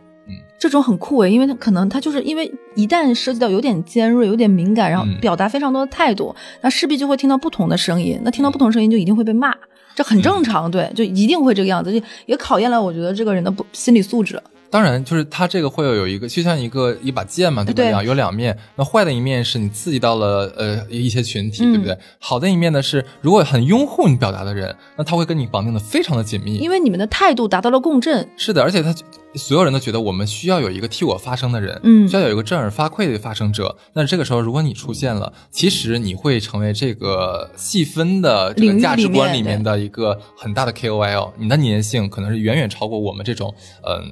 [0.58, 8.20] 这种很酷诶，因为他可能他就是因为一旦涉及到有点尖锐、有点敏感，然后表达非常多的态度，那势必就会听到不同的声音。
[8.24, 9.54] 那听到不同声音就一定会被骂，
[9.96, 14.42] 这很正常，对，就一定会这个样子，就也考验了我觉得这个人的不心理素质。
[14.72, 17.89] 当然，就是他这个会有有一个，就像一个一把剑嘛，对不对？
[18.06, 18.56] 有两面。
[18.76, 21.98] 那坏的一面是你刺激到了呃一些群体，对不对？
[22.20, 28.30] 好的一面呢是，如果很拥护你表达的人，那他会跟你绑定的非常的紧密，因为你们的态度达到了共振。
[28.38, 28.94] 是的，而且他
[29.36, 33.78] 所有人都觉得我们需要有一个替我发声的人，嗯，需要有一个振耳发聩的发声者。
[33.94, 44.12] 那这个时候，如果你出现了，其实你会成为这个细分的这个价值观里面的一个很大的 KOL，你的粘性可能是远远超过我们这种嗯。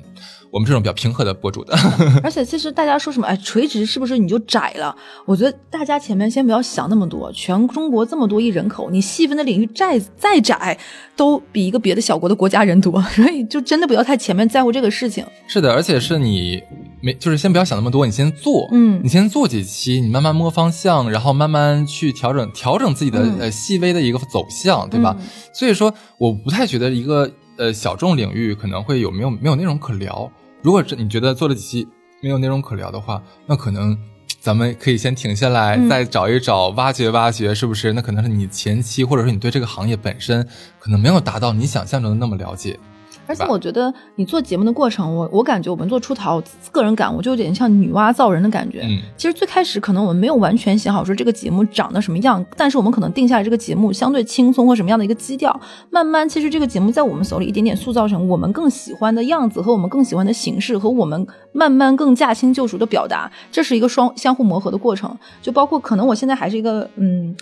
[0.52, 1.78] 我们这种比较平和的博主的，
[2.24, 4.96] 而且其实大家说什么，哎，垂直是不是你就窄了？
[5.26, 10.78] 我觉得大家前面先不要想那么多，全中国这么多亿人口，你细分的领域再再窄，
[11.16, 15.26] 都比一个别的小国的国家人多， 所以就真的不要太前面在乎这个事情。
[15.48, 16.62] 是的，而且是你
[17.02, 25.18] 没，就是先不要想那么多，你先做，嗯，你先做几期，你慢慢摸方向，然后慢慢去调整调整自己的呃细微的一个走向，对吧？
[25.54, 27.30] 所以说，我不太觉得一个。
[27.60, 30.32] 呃，小众领域可能会有没有没有内容可聊。
[30.62, 31.88] 如果是你觉得做了几期
[32.22, 33.98] 没有内容可聊的话，那可能
[34.40, 37.94] 咱们可以先停下来，再找一找，挖掘挖掘，是不是？
[37.94, 40.48] 那可能是你前期或者说你对这个行业本身
[40.80, 42.80] 可能没有达到你想象中的那么了解。
[43.28, 48.82] 而且我觉得你做节目的过程，我我感觉我们做出逃，个人感悟就有点像女娲造人的感觉。
[48.84, 55.60] 嗯，其实最开始可能我们没有完全想好说这个节目长得什么样，但是我们可能定下来这个节目相对轻松或什么样的一个基调，
[55.90, 65.16] 慢慢其实这个节目在我们手里一点点塑造成我们更喜欢的样子和我们更喜欢的形式和我们慢慢更驾轻就熟的表达，这是一个双相互磨合的过程。
[65.42, 67.36] 就包括可能我现在还是一个嗯。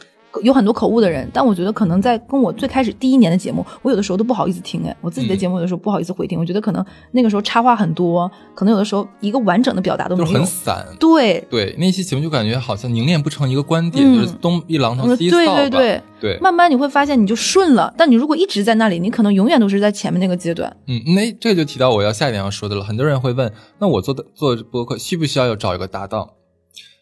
[0.43, 10.85] 有很多口误的人，但我觉得可能在跟我最开始第一年的节目，我有的时候都不好意思听哎，我自己的节目有的时候不好意思回听，我觉得可能那个时候插话很多，可能有的时候一个完整的表达都没有，很散。
[10.99, 20.75] 对对，那期节目就感觉好像凝练不成一个观点，就是东一榔头西一扫对对对对，慢慢你会发现你就顺了，但你如果一直在那里，你可能永远都是在前面那个阶段。
[20.87, 26.29] 嗯，那这个就提到我要下一点要说的了，很多人会问，那我做的做播客需不需要要找一个搭档？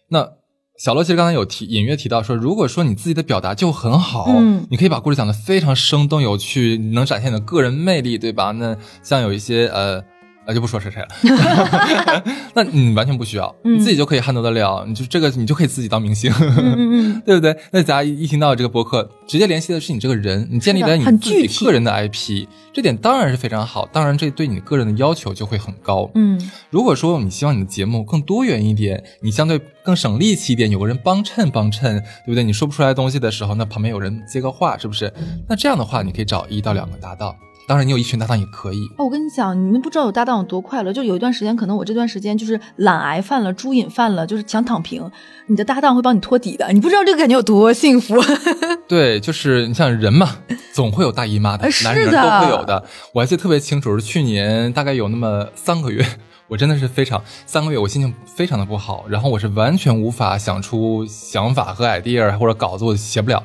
[0.10, 0.43] 那。
[0.78, 8.52] 小罗其实刚才有提隐约提到说，如果说你自己的表达就很好，嗯，你可以把故事讲得非常生动有趣，能展现你的个人魅力，对吧？
[8.52, 10.04] 那像有一些呃。
[10.46, 16.32] 那就不说是谁了， 那你完全不需要，你自己就可以 handle 得了，你就这个你就可以自己当明星，
[17.26, 17.56] 对不对？
[17.72, 26.10] 那大家一听到这个博客，直接联系的是你这个人，你建立了你自己个人的 IP，这点当然是非常好，当然这对你个人的要求就会很高。
[26.16, 32.44] 嗯，如果说你希望你的节目更多元一点，你相对更省力气一点，有个人帮衬帮衬，对不对？
[32.44, 35.12] 你说不出来东西的时候，那旁边有人接个话，是不是？
[35.48, 37.34] 那这样的话，你可以找一到两个搭档。
[37.66, 38.90] 当然，你有一群搭档也可以。
[38.98, 40.92] 哦，我跟你讲，你们不知道有搭档有多快乐。
[40.92, 45.10] 就有一段时间，可能我这段时间就是懒癌犯了，猪瘾犯了，就是想躺平。
[45.48, 48.16] 你的搭档会帮你托底的，你不知道这个感觉有多幸福。
[48.88, 50.38] 对，就是你像人嘛，
[50.74, 52.84] 总会有大姨妈的，男人都会有的。
[53.14, 56.06] 我还记得特别清楚，是去年大概有那么三个月，
[56.50, 63.42] 我真的是非常三个月，我心情非常的不好，然后我是完全无法想出想法和 idea 或者稿子，我写不了。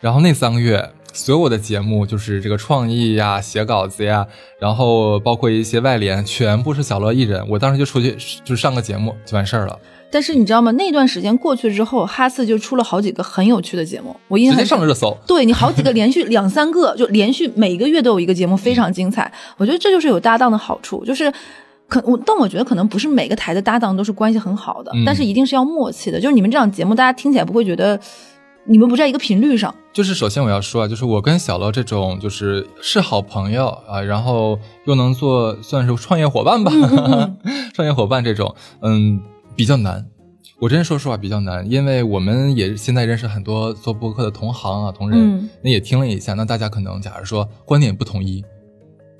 [0.00, 0.92] 然后那三个月。
[1.16, 4.26] 所有的节目就是这个创意呀、写稿子呀，
[4.60, 7.42] 然后包括一些外联，全部是小乐一人。
[7.48, 9.78] 我当时就出去就上个节目就完事儿了。
[10.10, 10.70] 但是你知道吗？
[10.72, 15.16] 那段时间过去之后，哈斯就出了好几个很有趣的节目，我印象直接上了热搜。
[15.26, 19.30] 对你好几个连续两三个，就连续每个月都有一个节目，非常精彩。
[19.56, 21.32] 我觉得这就是有搭档的好处，就是
[21.88, 26.20] 可我但我觉得可能不是每个台的搭档都是关系很好的，但是一定是要默契的。
[26.20, 27.98] 就是你们这档节目，大家听起来不会觉得。
[28.68, 36.72] 你们不在一个频率上，就是首先我要说啊，就是我跟小乐这种就是是好朋友啊，然后又能做算是创业伙伴吧，
[37.72, 39.20] 创业伙伴这种，嗯，
[39.54, 40.04] 比较难。
[40.58, 48.44] 我真说实话比较难，因为我们也现在认识很多做播客的同行啊同仁，那也听了一下，那大家可能假如说观点不统一。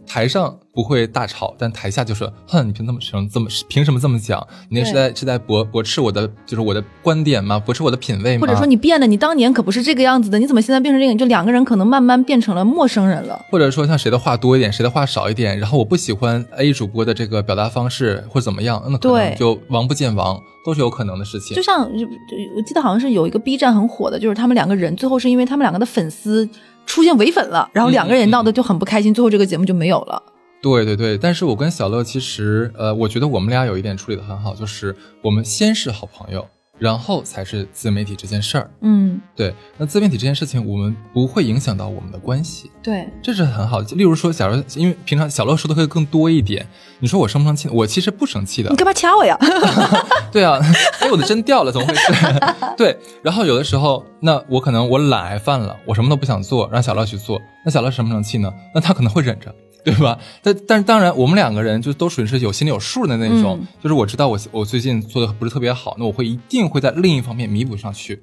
[0.07, 4.47] 台上不会大吵，但台下就是：“哼，你凭什么这么凭什么这么讲？
[4.69, 7.59] 你那是在是在驳驳斥我的，就是我的观点吗？
[7.59, 8.41] 驳斥我的品味吗？
[8.41, 9.07] 或者说你变了？
[9.07, 11.17] 你当年可不是这个样子的，你怎么现在变成这个？
[11.17, 13.41] 就两个人可能慢慢变成了陌生人了。
[13.51, 21.57] 或者说像谁的话多一点，谁的话少一点，然后我不喜欢 A 主播的这个表达方式或者怎么样，那可能就王不见王，都是有可能的事情。
[21.57, 26.49] 就像我记得好像是有一个 B 站很火的，就是他们两个人最后是因为他们两个的粉丝
[26.87, 30.23] 出现唯粉了，然后两个人闹得就很不开心，最后这个节目就没有了。
[30.63, 38.71] 对对对，但是我跟小乐其实，呃，我觉得我们俩有一点处理的很好，就是我们先是好朋友，然后才是自媒体这件事儿。
[38.81, 39.55] 嗯，对。
[39.79, 42.71] 那自媒体这件事情，我们不会影响到我们的关系。
[42.83, 43.81] 对，这是很好。
[43.81, 46.67] 例如说，假如因为平常小乐说的会更多一点，
[46.99, 47.69] 你说我生不生气？
[47.69, 48.71] 我其实不生气的。
[48.71, 49.37] 你干嘛掐我呀？
[50.33, 50.59] 对啊，
[51.01, 52.13] 哎，我的针掉了，怎么回事？
[52.77, 52.99] 对。
[53.23, 58.53] 然后有的时候，那我可能我懒癌犯了，我什么都不想做，让小乐去做，那小乐生不生气呢？
[58.75, 59.55] 那他可能会忍着。
[59.87, 60.19] 对吧？
[60.43, 68.21] 但但是当然，我们两个人就都属于是有心里有数的那种，就是我知道我我最近做的不是特别好，那我会一定会在另一方面弥补上去，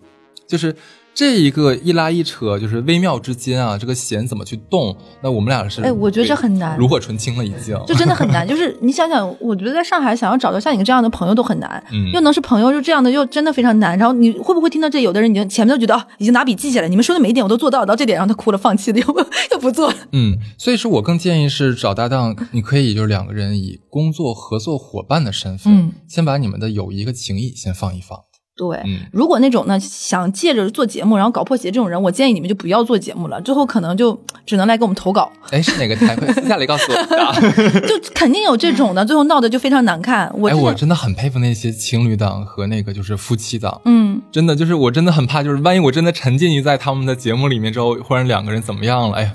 [0.47, 0.75] 就是。
[1.15, 4.97] 这一个一拉一扯，就是微妙之间啊，这个弦怎么去动？
[5.21, 8.47] 那我们俩是哎，我觉得这很难，炉火纯青了已经，就真的很难。
[8.47, 13.95] 就是你想想，我觉得在上海想要找到像你这样的朋友都很难，嗯，又能是朋友，就这样的又真的非常难。
[13.95, 15.01] 然后你会不会听到这？
[15.01, 19.05] 有的人已经前面都觉得啊，已经拿笔记下来，你们说的每一点我都做到，到这点让他哭了，放弃了，又
[19.51, 19.95] 又不做了。
[20.13, 28.17] 嗯，所以说我更建议是找搭档，你可以就是两个人以工作合作伙伴的身份，先把你们的友谊和情谊先放一放。
[28.55, 28.79] 对，
[29.11, 35.31] 如果那种呢想借着做节目然后搞破鞋这种人，我建议你们就不要做节目了，最后可能就只能来给我们投稿。
[35.49, 36.15] 哎，是哪个台？
[36.33, 36.97] 私下里告诉我。
[37.87, 40.31] 就肯定有这种的，最后闹得就非常难看。
[40.37, 43.81] 我哎，我真的很佩服那些情侣档和那个就是夫妻档。
[43.85, 49.17] 嗯，真的就是我真的很怕，就是万一我真的沉浸于在他们的节目里面之后，忽然两个人怎么样了？
[49.17, 49.33] 哎呀。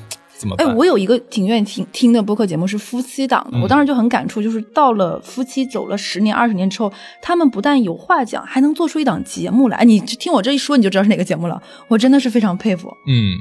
[0.58, 9.84] 哎，我有一个挺愿意听听的播客节目是夫妻档的，我当时就很感触，就是到了夫妻走了十年、二十年之后，他们不但有话讲，还能做出一档节目来。
[9.84, 11.62] 你听我这一说，你就知道是哪个节目了。
[11.88, 12.88] 我真的是非常佩服。
[13.08, 13.36] 嗯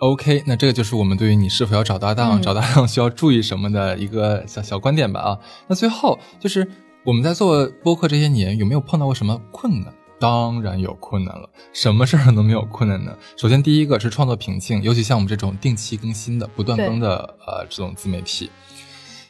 [0.00, 5.20] ，OK，那这个就是我们对于你是否要找搭档、找搭档需要注意什么的一个小小观点吧。
[5.20, 5.38] 啊，
[5.68, 6.66] 那最后就是
[7.04, 9.92] 我们在做播客这些年，有没有碰到过什么困难？
[10.20, 13.12] 当然有困难了，什么事儿能没有困难呢？
[13.36, 18.50] 首先，第一个是创作瓶颈，尤其像我们这种定期更新的、不断更的呃这种自媒体。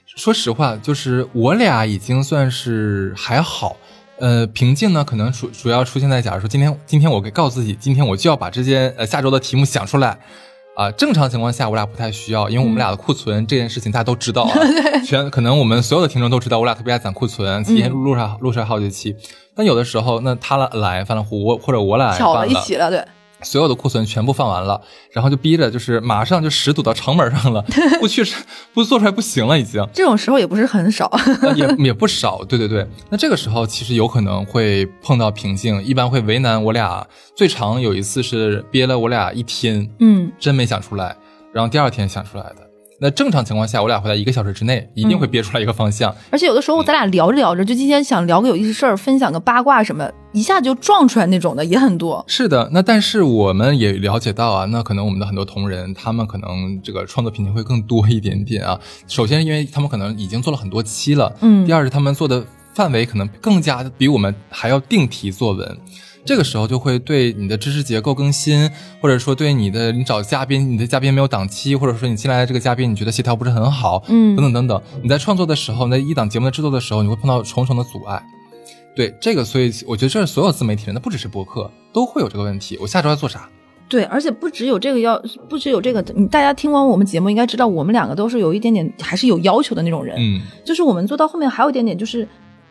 [0.06, 3.76] 说实话，就是我俩已经算是还好，
[4.18, 10.18] 呃，瓶颈呢可能主主要出现在，假如说今天今天我给告诉自己，今天我就要把这些呃下周的题目想出来。
[10.78, 14.52] 啊，正常情况下我俩不太需要，因为我们俩的库存这件事情大家都知道啊，
[15.04, 19.16] 全可能我们所有的听众都知道，我俩特别爱攒库存，提前录录上录上好几期。
[19.56, 23.04] 但有的时候，那他来犯了糊，我或者我俩巧了一起了，对。
[23.42, 24.80] 所有的库存全部放完了，
[25.12, 27.62] 然后就逼着就是马上就屎堵到成本上了，
[28.00, 28.24] 不去
[28.74, 29.86] 不做出来不行了，已经。
[29.92, 31.10] 这种时候也不是很少，
[31.54, 32.44] 也也不少。
[32.44, 37.06] 对对对，那这个时候其实有可能会碰到瓶颈，一般会为难我俩。
[37.34, 41.16] 最长有一次是憋了我俩一天，嗯，真没想出来，
[41.52, 42.67] 然后第二天想出来的。
[43.00, 46.12] 那正常情况下，我俩会在一个小时之内一定会憋出来一个方向。
[46.30, 52.24] 而且有的时候，咱俩聊着聊着，就今天想聊个有意思事儿，分享个八卦什么，一下就撞出来那种的也很多。
[52.26, 58.80] 是的，那但是我们也了解到啊，那可能我们的很多同仁，他们可能这个创作瓶颈会更多一点点啊。
[59.06, 61.64] 首先，因为他们可能已经做了很多期了，嗯。
[61.64, 62.44] 第二是他们做的
[62.74, 65.78] 范围可能更加比我们还要定题作文。
[66.28, 68.70] 这个时候就会对你的知识结构更新，
[69.00, 74.82] 或者说对你的你找嘉宾，你的嘉宾没有档期，或者说你进来的这个嘉宾你觉得协调不是很好，嗯，等等等等。
[75.02, 78.22] 你在创作的时候，那一档节目的制作的时候，你会碰到重重的阻碍。
[78.94, 82.76] 对这个，所以我觉得这是所有自媒体人，那不只是博客都会有这个问题。
[82.78, 83.48] 我下周要做啥？
[83.88, 85.18] 对，而且不只有这个要，
[85.48, 90.14] 不只有这个，你大家听完我们节目应该知道，我们两个都是有一点点还是有要求的那种人。
[90.18, 92.28] 嗯，就是我们做到后面还有一点点就是。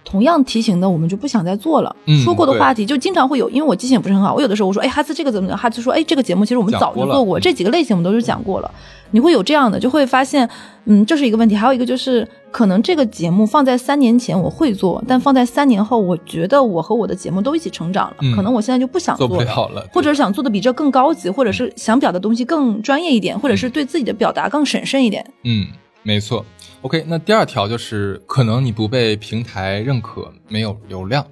[0.07, 1.93] 同样题型的，我们就不想再做了。
[2.23, 4.33] 说过的话题就经常会有，因为我记性也不是很好。
[4.33, 5.57] 我有的时候我说，哎，哈斯这个怎么样？
[5.57, 8.71] 哈斯说，哎，这个节目其实我们早就做过，这几个类型我们都是讲过了。
[9.11, 10.49] 你会有这样的，就会发现，
[10.85, 11.55] 嗯，这是一个问题。
[11.55, 25.25] 还有一个就是，可能这个节目放在三年前我会做，但放在三年后，我觉得我和我的节目都一起成长了，可能我现在就不想做了，或者想做的比这更高级，或者是想表达东西更专业一点，或者是对自己的表达更审慎一点。
[25.45, 25.67] 嗯，
[26.07, 26.45] 没错。
[26.83, 31.27] OK，那第二条就是可能你不被平台认可，没有流量，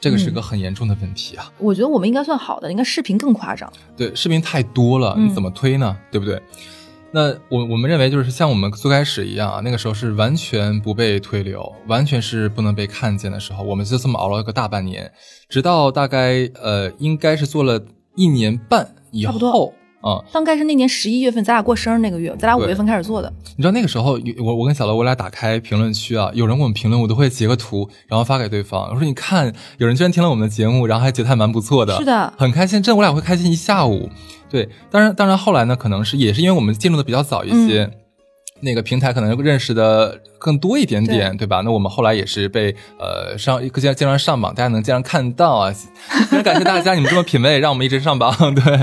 [0.00, 1.52] 这个是个很严重的问题啊。
[1.58, 3.72] 我觉得我们应该算好的，应该视频更夸张。
[3.96, 5.96] 对，视频太多了，你怎么推呢？
[6.10, 6.42] 对不对？
[7.12, 15.12] 那我我们认为就是像我们最开始一样啊，那个时候是完全不被推流，完全是不能被看见的时候，我们就这么熬了个大半年，
[15.48, 17.80] 直到大概呃，应该是做了
[18.16, 19.72] 一年半以后。
[20.06, 23.32] 啊，大概是那年十一月份，咱俩过生日那个月，咱俩五月份开始做的。
[23.56, 28.88] 你知道那个时候，我我跟小乐，我俩打开评论区啊，有人给我们评论，我都会截个图，然后发给对方。
[28.90, 32.80] 我说你看，有人居然听了我们的节目，然后还觉得还蛮不错的，是的，很开心。
[32.80, 34.08] 真的我俩会开心一下午。
[34.48, 37.90] 对，当然当然后来呢，可能是也是因为我们进入的比较早一些。
[38.60, 41.60] 那个平台可能认识的更多一点点，对吧？
[41.64, 45.74] 那我们后来也是被呃上经常经常上榜，大家能经常看到啊。
[46.30, 48.74] 非常感谢大家，你们这么品味，让我们一直上榜， 对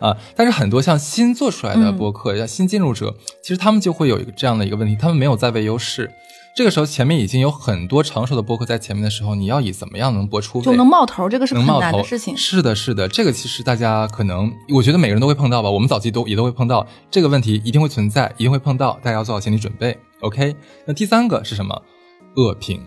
[0.00, 0.16] 啊。
[0.34, 6.10] 但是很多像新做出来的播客，像新进入者，其实他们就会有一个这样的一个问题，他们没有在位优势。
[6.54, 12.36] 这个时候前面已经有很多成熟的播客在前面的时候，你要以怎么样能播出就能冒头，这个是很难的事情。
[12.36, 15.70] 是的，是的，这个其实大家可能，我觉得每个人都会碰到吧。
[15.70, 19.96] 我们早期都也都会碰到这个问题，一定会存在，一定会碰到，大家要做好心理准备。
[20.20, 20.54] OK，
[20.86, 21.80] 那第三个是什么？
[22.36, 22.80] 恶评。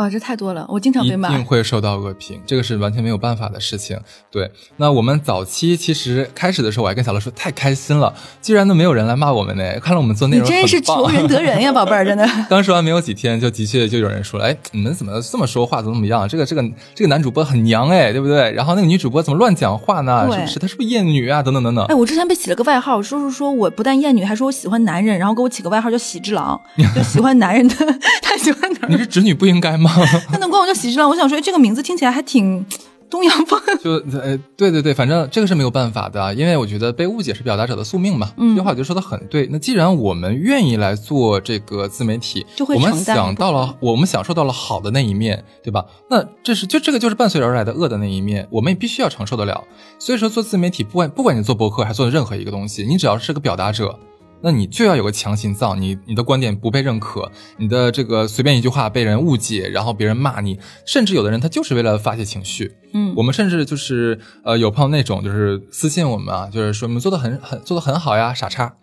[0.00, 3.98] 啊，这太多了，我经常被骂，一定会受到恶评，这个是完全没有办法的事情。
[4.30, 12.26] 对，那我们早期其实开始的时候，我还跟小乐说太开心了，居然都没有人来骂我们呢，看来我们做内容，你真是求人得人呀， 宝贝儿，真的。
[12.48, 16.26] 刚说完没有几天，就的确就有人说了，哎，你们怎么这么说话，怎么怎么样？
[16.28, 18.50] 这个这个这个男主播很娘哎，对不对？
[18.52, 20.26] 然后那个女主播怎么乱讲话呢？
[20.32, 20.58] 是不是？
[20.58, 21.42] 她是不是厌女啊？
[21.42, 21.84] 等等等等。
[21.86, 26.60] 哎，我之前被起了个外号，说是说我不但厌女，还说我喜欢男人，然后给我起个外号叫喜之郎，
[26.94, 27.74] 就喜欢男人的，
[28.22, 28.92] 太喜欢男人。
[28.92, 29.89] 你是直女不应该吗？
[30.32, 31.08] 那能管我叫喜之郎？
[31.08, 32.64] 我想说这个名字听起来还挺
[33.10, 33.60] 东洋风。
[33.82, 38.30] 就呃，对对对，反正这个是没有办法的，因为我觉得被误解是表达者的宿命嘛。
[38.36, 39.48] 嗯，这话我觉得说的很对。
[39.50, 45.84] 那既然我们愿意来做这个自媒体，就会我们想到了，我们享受到了好的那一面，对吧？
[46.08, 49.64] 那这是就这个就是伴随而来的恶的那一面，我们也必须要承受得了。
[49.98, 53.98] 所以说做自媒体，不管不管你做博客还是做任何一个东西，你只要是个表达者。
[54.42, 62.72] 那你就要有个强心脏，你你的观点不被认可，你的这个随便一句话被人误解，然后别人骂你，甚至有的人他就是为了发泄情绪。
[62.92, 68.74] 嗯，我们甚至就是呃有朋友那种就是私信我们啊，就是说你们做的很很做的很好呀，傻叉，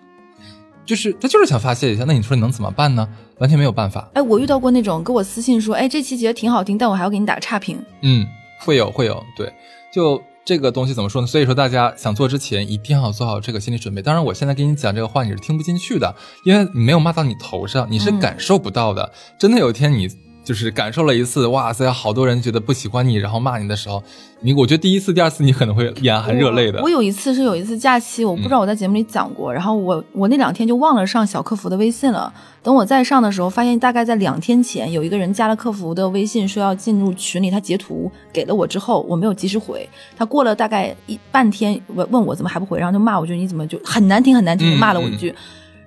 [0.86, 3.10] 就是他就是想发泄一下，那你说你能怎么办呢？
[3.40, 4.10] 完全没有办法。
[4.14, 7.78] 哎，我遇到过那种给我私信说，哎，这期觉得挺好听，但我还要给你打个差评。
[8.02, 8.26] 嗯，
[8.60, 9.52] 会有会有，对，
[9.94, 10.22] 就。
[10.48, 11.28] 这个东西怎么说呢？
[11.28, 14.02] 所以说大家想做之前一定要做好这个心理准备。
[14.02, 19.12] 当然，我现在跟你讲这个话你是听不进去的，因为没有骂到你头上，你是感受不到的。
[19.38, 20.08] 真的有一天你
[20.48, 24.02] 就是感受了一次，哇塞，好多人觉得不喜欢你，然后骂你的时候。
[24.40, 26.82] 你我觉得第一次、第二次你可能会眼含热泪的。
[26.82, 32.32] 我有一次是有一次假期，我不知道我在节目里讲过，然后我我那两天就忘了上小客服的微信了。
[32.64, 39.90] 等我再上的时候，发现大概在两天前有一个人加了客服的微信，说要进入群里，他截图给了我之后，我没有及时回。
[40.16, 45.34] 他过了大概一半天，问问我怎么还不回，然后就骂我，就你怎么就很难听很难听的骂了我一句。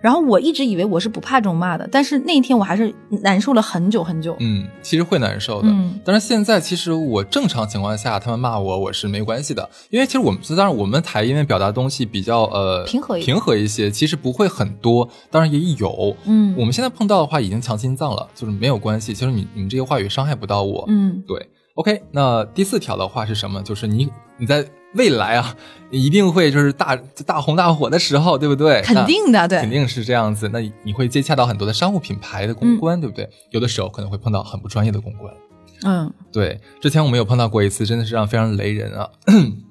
[0.01, 2.93] 然后我一直以为我是不怕这种骂的，但是那一天我还是
[3.23, 4.37] 难受了很久很久。
[4.41, 5.69] 嗯，其实会难受的。
[5.69, 16.17] 嗯，但是现在其实我正常情况下他们骂我我是没关系的，因为其实我们当然我们台因为表达东西比较呃平和平和一些，其实不会很多，当然也有。
[16.25, 19.13] 嗯，我们现在碰到的话已经强心脏了，就是没有关系。
[19.13, 20.85] 其实你你们这些话语伤害不到我。
[20.89, 21.49] 嗯，对。
[21.75, 23.63] OK，那第四条的话是什么？
[23.63, 24.09] 就是你
[24.39, 24.67] 你在。
[24.95, 25.55] 未来啊，
[25.93, 28.83] 一定会就是大大红大火的时候，对不对？
[28.83, 30.51] 肯定的，对，肯定是这样子。
[30.53, 33.31] 那你会接洽到很多的商务品牌的公关，对不对？
[33.51, 35.33] 有的时候可能会碰到很不专业的公关。
[35.85, 36.61] 嗯，对。
[36.81, 39.09] 之前我们有碰到过一次，真的是让非常雷人啊。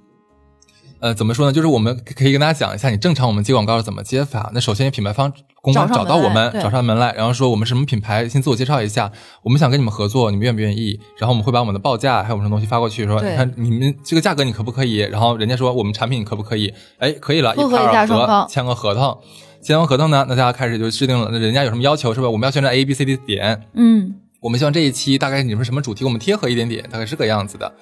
[0.99, 1.53] 呃，怎么说呢？
[1.53, 4.51] 就是我们可以跟大家讲一下，你正常我们接广告是怎么接法。
[4.53, 5.31] 那首先品牌方
[5.61, 9.09] 公关找到我们，找上门来，然后说我们什么品牌，先自我介绍一下，
[9.41, 10.99] 我们想跟你们合作，你们愿不愿意？
[11.17, 14.97] 然后我们会把我们的报价还有什么东西发过去，说你看你们这个价格你可不可以？
[14.97, 16.73] 然后人家说我们产品可不可以？
[16.97, 19.17] 哎，可以了，一拍而合，签个合同。
[19.61, 22.29] 签完合同呢，那大家开始就制定了，那人家有什么要求是吧？
[22.29, 27.73] 我们要宣传 A B C D 点，嗯，我们希望这一期大概你们什么主题，我们贴合一点点，大概是个样子的。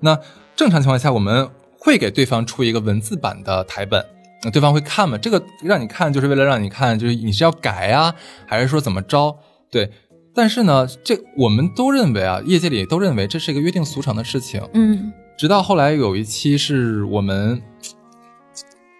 [0.00, 0.18] 那
[0.56, 1.48] 正常情况下我们。
[1.84, 4.02] 会给对方出一个文字版的台本，
[4.42, 5.18] 那对方会看吗？
[5.18, 8.14] 这个让你看就是为了让你看，就是你是要改啊，
[8.46, 9.36] 还是说怎么着？
[9.70, 9.92] 对，
[10.34, 14.66] 但是呢，这我们都认为啊，业界里都认为这是一个约定俗成的事情。
[14.72, 17.60] 嗯，直到后来有一期是我们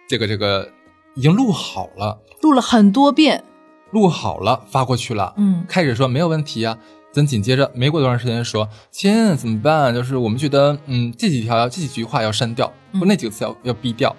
[0.07, 0.69] 这个这个
[1.15, 3.43] 已经录好了，录了很多遍，
[3.91, 5.33] 录好了发过去了。
[5.37, 6.77] 嗯，开始说没有问题啊。
[7.15, 9.95] 咱紧接着没过多长时间说，亲怎么办？
[9.95, 12.67] 就是我们觉得，嗯，这几条这几句话要删掉，
[12.99, 14.13] 或那几个词要要毙掉。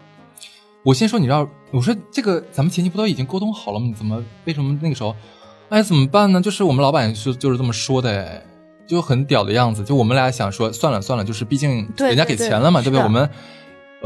[0.83, 3.85] 我先说，你知道，我说这个咱们前期不都已经沟通好了吗？
[3.87, 5.15] 你怎么为什么那个时候，
[5.69, 6.41] 哎，怎么办呢？
[6.41, 8.43] 就是我们老板是就是这么说的，哎，
[8.87, 9.85] 就很屌的样子。
[9.85, 13.05] 就我们俩想说，算了算了，就是毕竟人家给钱了嘛，对不对？
[13.05, 13.29] 我们。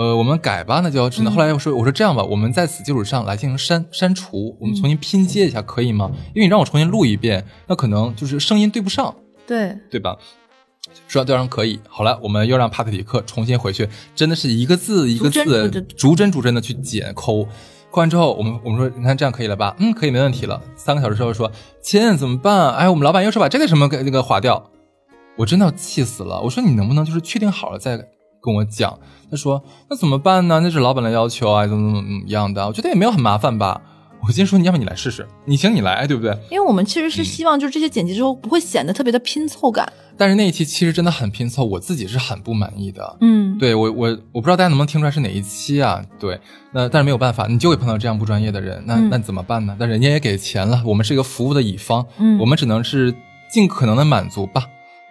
[0.00, 6.10] 呃，我们改吧，那就只能后来又说，我说这样吧，我们在此基础上来进行删删除，我们重新拼接一下，可以吗？
[6.34, 9.14] 因为你让我重新录一遍，那可能就是声音对不上，
[9.46, 10.16] 对对吧？
[11.06, 17.44] 说对方可以，好了，我们又让帕特里克重新回去，真的是一个字一个字逐帧逐帧的去剪抠，
[17.90, 19.76] 抠完之后，我们我们说，你看这样可以了吧？
[19.80, 20.62] 嗯，可以，没问题了。
[20.76, 22.74] 三个小时之后说，亲怎么办？
[22.74, 24.70] 哎，我们老板又说把这个什么给那个划掉，
[25.36, 26.40] 我真的要气死了。
[26.40, 28.02] 我说你能不能就是确定好了再。
[28.42, 28.98] 跟我讲，
[29.30, 30.60] 他说那怎么办呢？
[30.62, 32.66] 那是老板的要求啊，怎么怎么怎么样的？
[32.66, 33.80] 我觉得也没有很麻烦吧。
[34.22, 36.36] 我先说，你要不你来试试，你行你来，对不对？
[36.50, 39.90] 因为我们其实是希望，就是这些剪辑之后不会显得特别的拼凑感。
[40.18, 43.16] 但是那一期其实真的很拼凑，我自己是很不满意的。
[43.22, 46.04] 嗯，对我我我不知道大家能不能听出来是哪一期啊？
[46.18, 46.38] 对，
[46.74, 49.74] 那但是没有办法，你就会碰到这样不专业的人，那那怎么办呢？
[49.80, 53.14] 那人家也给钱了，我们是一个服务的乙方，嗯，我们只能是
[53.50, 54.66] 尽可能的满足吧。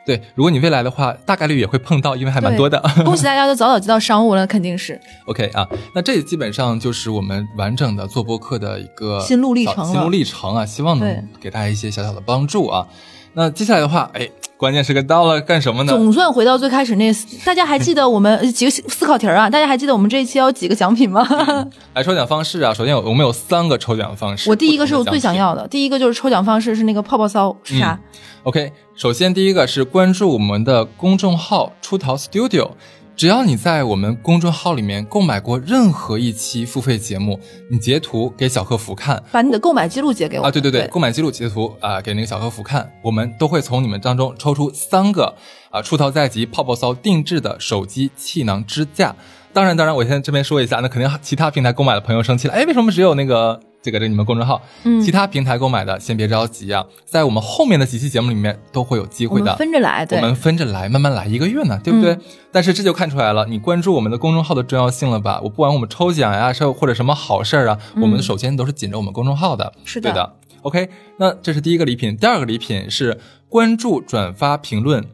[0.06, 2.82] 对，如果你未来的话，大概率也会碰到，因为还蛮多的。
[3.06, 5.00] 恭喜大家都早早接到商务了，肯定是。
[5.26, 12.88] OK 啊，那这基本上就是我们完整的做播客的一个心路历程，心路历程啊，希望能给大家一些小小的帮助啊。
[13.34, 14.28] 那接下来的话，哎，
[14.58, 15.94] 关键时刻到了，干什么呢？
[15.94, 17.14] 总算回到最开始那，
[17.46, 19.50] 大家还记得我们 几个思考题啊？
[19.50, 21.26] 大家还记得我们这一期要几个奖品吗？
[21.94, 24.50] 来抽奖方式啊，首先有我们有三个抽奖方式。
[24.50, 28.00] 我第一个是我最想要的，第一个就是抽奖方式是那个泡泡骚是啥
[28.44, 32.72] ？OK，首先第一个是关注我们的公众号出逃 Studio。
[33.20, 37.38] 只要你在我们公众号里面购买过任何一期付费节目，
[37.70, 40.50] 你截图给小客服看，把你的购买记录截给我啊！
[40.50, 45.36] 对对对，购买记录截图啊，给那个小客服看，我们都会从你们当中抽出三个
[45.70, 49.14] 啊，出逃在即泡泡骚定制的手机气囊支架。
[49.52, 53.60] 当然，当然，我先这边说一下，那肯定其他平台购买的朋友生气了，哎，为什么只有那个？
[53.82, 62.18] 这个这你们公众号，嗯，其他平台购买的先别着急啊，在我们后面的几期节目里面都会有机会的，分着来，对，我们分着来，慢慢来，一个月呢，对不对？
[62.52, 65.40] 但是这就看出来了，你关注我们的公众号的重要性了吧？
[65.44, 70.36] 我不管我们抽奖呀，是或者什么好事儿啊，我们首先都是紧着我们公众号的，是的,对的。
[70.64, 73.18] OK，那这是第一个礼品，第二个礼品是
[73.48, 75.06] 关注、转发、评论。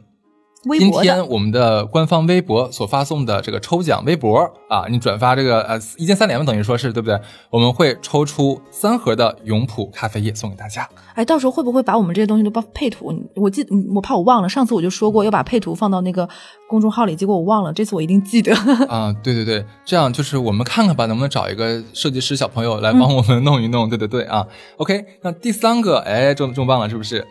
[0.80, 7.20] 今天我们的官方微博所发送的这个抽奖微博啊，你转发这个呃一键三连嘛，等于说是对不对？
[7.50, 10.90] 我们会抽出三盒的永璞咖啡液送给大家。
[11.14, 13.14] 哎，到时候会不会把我们这些东西都帮配图？
[13.36, 14.50] 我记，我怕我忘了。
[14.50, 16.28] 上次我就说过要把配图放到那个
[16.68, 17.72] 公众号里，结果我忘了。
[17.72, 18.54] 这次我一定记得。
[18.90, 23.88] 啊，对对对，这样就是我们看看吧，能不能找一个设计师小朋友来帮我们弄 一弄。
[23.88, 24.46] 对对对啊
[24.78, 25.06] ，OK。
[25.22, 27.26] 那第三个，哎，这么这么棒了，是不是？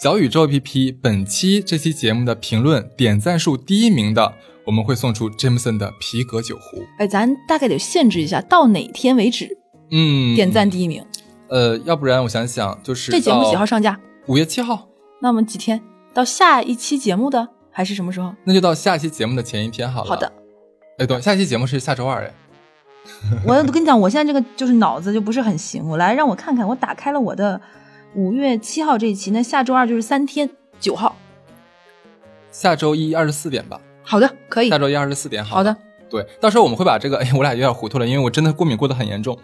[0.00, 4.32] 小宇宙 APP 本期这期节目的评论点赞数第一名的，
[4.64, 6.84] 我们会送出 Jameson 的皮革酒壶。
[7.00, 9.48] 哎，咱大概得限制一下，到哪天为止？
[9.90, 11.04] 嗯，点赞第一名。
[11.48, 13.98] 呃，要不然我想想，就是这节目几号上架？
[14.26, 14.86] 五月七号。
[15.20, 15.82] 那我们几天？
[16.14, 18.32] 到下一期节目的还是什么时候？
[18.44, 20.08] 那就到下期节目的前一天好了。
[20.08, 20.32] 好的。
[20.98, 22.32] 哎，对，下期节目是下周二哎。
[23.44, 25.84] 我跟你讲，我现在这个就是脑子就不是很行。
[25.88, 27.60] 我来让我看看，我打开了我的。
[28.14, 30.48] 五月七号这一期，那下周二就是三天，
[30.80, 31.14] 九号，
[32.50, 33.80] 下周一二十四点吧。
[34.02, 34.70] 好的，可以。
[34.70, 35.76] 下周一二十四点，好的。
[36.08, 39.38] 对，到时候我们会把这个，哎，我俩有点糊涂了，因为我真的过敏过得很严重。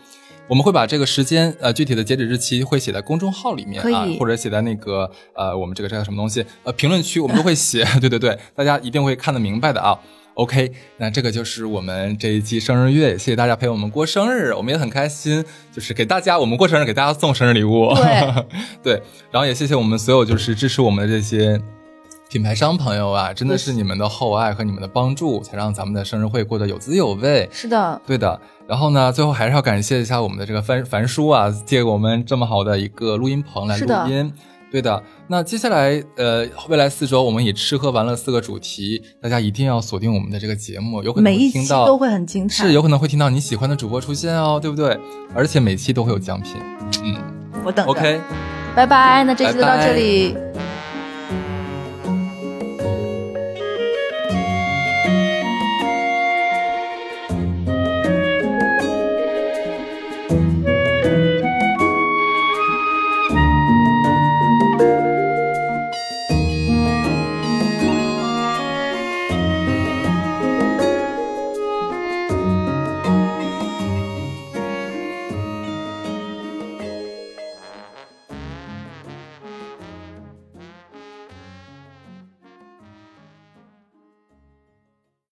[0.49, 7.85] 我们会把这个时间，呃，具体的截止日期会写在公众号里面啊，或者写在那个，呃，我们这个这个什么东西，呃，评论区我们都会写。
[8.01, 9.99] 对对对，大家一定会看得明白的啊。
[10.35, 17.95] OK，那这个就是我们这一期生日月，谢谢大家陪我们过生日，我们也很开心，就是给大家我们过生日，给大家送生日礼物。
[17.95, 18.45] 对，
[18.83, 21.61] 对，然后也谢谢我们所有就是支持我们的这些
[22.29, 27.49] 品牌商朋友啊，真的是你们的厚爱和你们的帮助，才让咱们的生日会过得有滋有味。
[27.53, 28.41] 是的，对的。
[28.67, 34.33] 然后呢，最后还是要感谢一下我们的这个樊樊叔啊，借给我们这么好的一个录音棚来录音。
[34.75, 44.99] 对的，那接下来，呃，未来四周我们以吃喝玩乐四个主题，大家一定要锁定我们的这个节目，有可能每一期都会很精彩，是有可能会听到你喜欢的主播出现哦，对不对？
[45.33, 46.55] 而且每期都会有奖品，
[47.05, 47.15] 嗯，
[47.65, 47.87] 我等。
[47.87, 48.21] OK，
[48.75, 50.35] 拜拜，那这期就到这里。